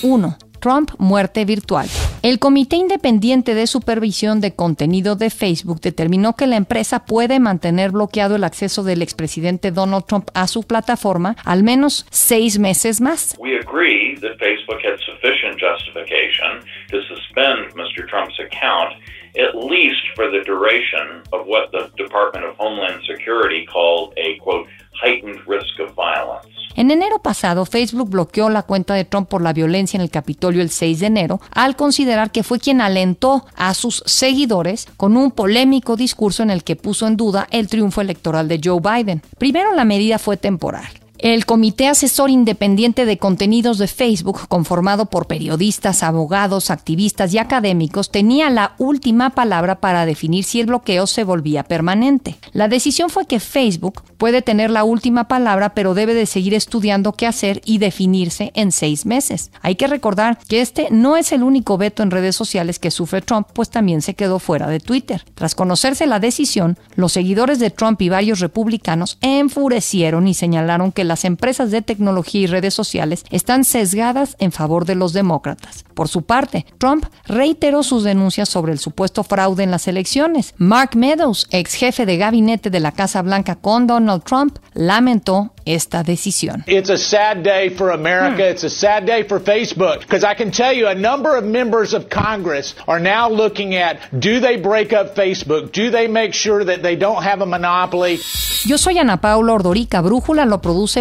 1. 0.04 0.38
Trump 0.60 0.92
muerte 1.00 1.44
virtual. 1.44 1.88
El 2.22 2.38
Comité 2.38 2.76
Independiente 2.76 3.56
de 3.56 3.66
Supervisión 3.66 4.42
de 4.42 4.56
Contenido 4.56 5.16
de 5.16 5.32
Facebook 5.32 5.82
determinó 5.82 6.36
que 6.36 6.46
la 6.46 6.56
empresa 6.56 7.04
puede 7.04 7.40
mantener 7.40 7.90
bloqueado 7.90 8.36
el 8.36 8.44
acceso 8.44 8.84
del 8.84 9.02
expresidente 9.02 9.72
Donald 9.72 10.06
Trump 10.06 10.30
a 10.36 10.46
su 10.46 10.62
plataforma 10.62 11.36
al 11.44 11.64
menos 11.64 12.06
seis 12.12 12.60
meses 12.60 13.02
más. 13.02 13.36
We 13.40 13.58
agree 13.58 14.16
that 14.22 14.38
Facebook 14.38 14.78
had 14.86 15.00
sufficient 15.00 15.60
justification 15.60 16.62
to 16.92 17.02
suspend 17.10 17.74
Mr. 17.74 18.08
Trump's 18.08 18.40
account 18.40 18.94
at 19.40 19.56
least 19.56 20.04
for 20.16 20.30
the 20.30 20.44
duration 20.46 21.24
of 21.34 21.48
what 21.48 21.72
the 21.72 21.90
Department 21.98 22.46
of 22.46 22.56
Homeland 22.58 23.02
Security 23.08 23.66
called 23.66 24.14
a 24.18 24.38
quote 24.44 24.68
heightened 24.94 25.40
risk 25.48 25.80
of 25.80 25.96
violence. 25.96 26.61
En 26.76 26.92
enero 26.92 27.20
pasado, 27.20 27.66
Facebook 27.66 28.10
bloqueó 28.10 28.50
la 28.50 28.64
cuenta 28.64 28.94
de 28.94 29.06
Trump 29.06 29.28
por 29.28 29.42
la 29.42 29.54
violencia 29.54 29.98
en 29.98 30.02
el 30.02 30.10
Capitolio 30.10 30.62
el 30.62 30.70
6 30.70 31.00
de 31.00 31.06
enero, 31.08 31.42
al 31.52 31.76
considerar 31.76 32.32
que 32.32 32.44
fue 32.44 32.60
quien 32.60 32.82
alentó 32.82 33.46
a 33.56 33.74
sus 33.74 34.04
seguidores 34.06 34.88
con 34.98 35.18
un 35.18 35.32
polémico 35.32 35.96
discurso 35.96 36.44
en 36.44 36.52
el 36.52 36.64
que 36.64 36.76
puso 36.76 37.08
en 37.08 37.18
duda 37.18 37.48
el 37.52 37.68
triunfo 37.68 38.02
electoral 38.02 38.48
de 38.48 38.62
Joe 38.64 38.80
Biden. 38.80 39.22
Primero, 39.38 39.74
la 39.74 39.86
medida 39.86 40.20
fue 40.20 40.38
temporal. 40.38 41.01
El 41.22 41.46
Comité 41.46 41.88
Asesor 41.88 42.32
Independiente 42.32 43.06
de 43.06 43.20
Contenidos 43.20 43.78
de 43.78 43.86
Facebook, 43.86 44.48
conformado 44.48 45.06
por 45.06 45.28
periodistas, 45.28 46.02
abogados, 46.02 46.72
activistas 46.72 47.32
y 47.32 47.38
académicos, 47.38 48.10
tenía 48.10 48.50
la 48.50 48.74
última 48.80 49.30
palabra 49.30 49.80
para 49.80 50.08
definir 50.08 50.46
si 50.46 50.62
el 50.62 50.66
bloqueo 50.66 51.06
se 51.06 51.24
volvía 51.24 51.62
permanente. 51.62 52.38
La 52.54 52.68
decisión 52.68 53.12
fue 53.12 53.28
que 53.28 53.40
Facebook 53.40 54.02
puede 54.18 54.42
tener 54.42 54.72
la 54.72 54.84
última 54.84 55.28
palabra, 55.28 55.76
pero 55.76 55.94
debe 55.94 56.16
de 56.16 56.26
seguir 56.26 56.56
estudiando 56.56 57.14
qué 57.14 57.28
hacer 57.28 57.62
y 57.66 57.78
definirse 57.78 58.52
en 58.56 58.72
seis 58.72 59.06
meses. 59.06 59.52
Hay 59.62 59.76
que 59.76 59.86
recordar 59.86 60.40
que 60.48 60.62
este 60.62 60.88
no 60.90 61.18
es 61.18 61.32
el 61.34 61.44
único 61.44 61.78
veto 61.78 62.02
en 62.02 62.10
redes 62.10 62.36
sociales 62.36 62.80
que 62.80 62.90
sufre 62.90 63.22
Trump, 63.22 63.48
pues 63.54 63.70
también 63.70 64.02
se 64.02 64.16
quedó 64.16 64.40
fuera 64.40 64.66
de 64.66 64.80
Twitter. 64.80 65.24
Tras 65.36 65.54
conocerse 65.54 66.08
la 66.08 66.20
decisión, 66.20 66.80
los 66.96 67.12
seguidores 67.12 67.60
de 67.60 67.70
Trump 67.70 68.02
y 68.02 68.10
varios 68.10 68.40
republicanos 68.40 69.20
enfurecieron 69.22 70.28
y 70.28 70.34
señalaron 70.34 70.92
que 70.92 71.11
las 71.12 71.26
empresas 71.26 71.72
de 71.72 71.82
tecnología 71.82 72.40
y 72.40 72.48
redes 72.48 72.74
sociales 72.74 73.26
están 73.32 73.66
sesgadas 73.66 74.38
en 74.40 74.54
favor 74.54 74.86
de 74.86 74.96
los 74.96 75.12
demócratas. 75.12 75.84
Por 75.94 76.08
su 76.08 76.22
parte, 76.22 76.66
Trump 76.78 77.06
reiteró 77.26 77.84
sus 77.84 78.06
denuncias 78.06 78.48
sobre 78.48 78.72
el 78.72 78.80
supuesto 78.80 79.26
fraude 79.26 79.64
en 79.64 79.72
las 79.72 79.90
elecciones. 79.90 80.54
Mark 80.58 80.92
Meadows, 80.96 81.48
ex 81.52 81.74
jefe 81.74 82.06
de 82.06 82.16
gabinete 82.16 82.70
de 82.70 82.80
la 82.80 82.94
Casa 82.94 83.22
Blanca 83.22 83.58
con 83.58 83.88
Donald 83.88 84.24
Trump, 84.24 84.60
lamentó 84.74 85.54
esta 85.66 86.02
decisión. 86.04 86.64
It's 86.66 86.90
a 86.90 86.98
sad 86.98 87.44
day 87.44 87.70
for 87.70 87.92
America. 87.92 88.50
It's 88.50 88.64
a 88.64 88.70
sad 88.70 89.06
day 89.06 89.24
for 89.24 89.40
Facebook 89.42 90.00
because 90.00 90.24
I 90.24 90.34
can 90.34 90.50
tell 90.50 90.74
you 90.74 90.88
a 90.88 90.96
number 90.96 91.38
of 91.38 91.44
members 91.44 91.94
of 91.94 92.06
Congress 92.10 92.74
are 92.88 93.02
now 93.02 93.30
looking 93.30 93.76
at 93.76 93.98
do 94.18 94.40
they 94.40 94.58
break 94.58 94.94
up 94.94 95.14
Facebook? 95.16 95.72
Do 95.74 95.92
they 95.92 96.08
make 96.08 96.34
sure 96.34 96.64
that 96.64 96.82
they 96.82 96.96
don't 96.96 97.24
have 97.24 97.42
a 97.42 97.46
monopoly? 97.46 98.20
Yo 98.66 98.78
soy 98.78 98.98
Ana 98.98 99.18
Paula 99.18 99.54
Ordorica. 99.54 100.02
Brújula 100.02 100.46
lo 100.46 100.62
produce 100.62 101.01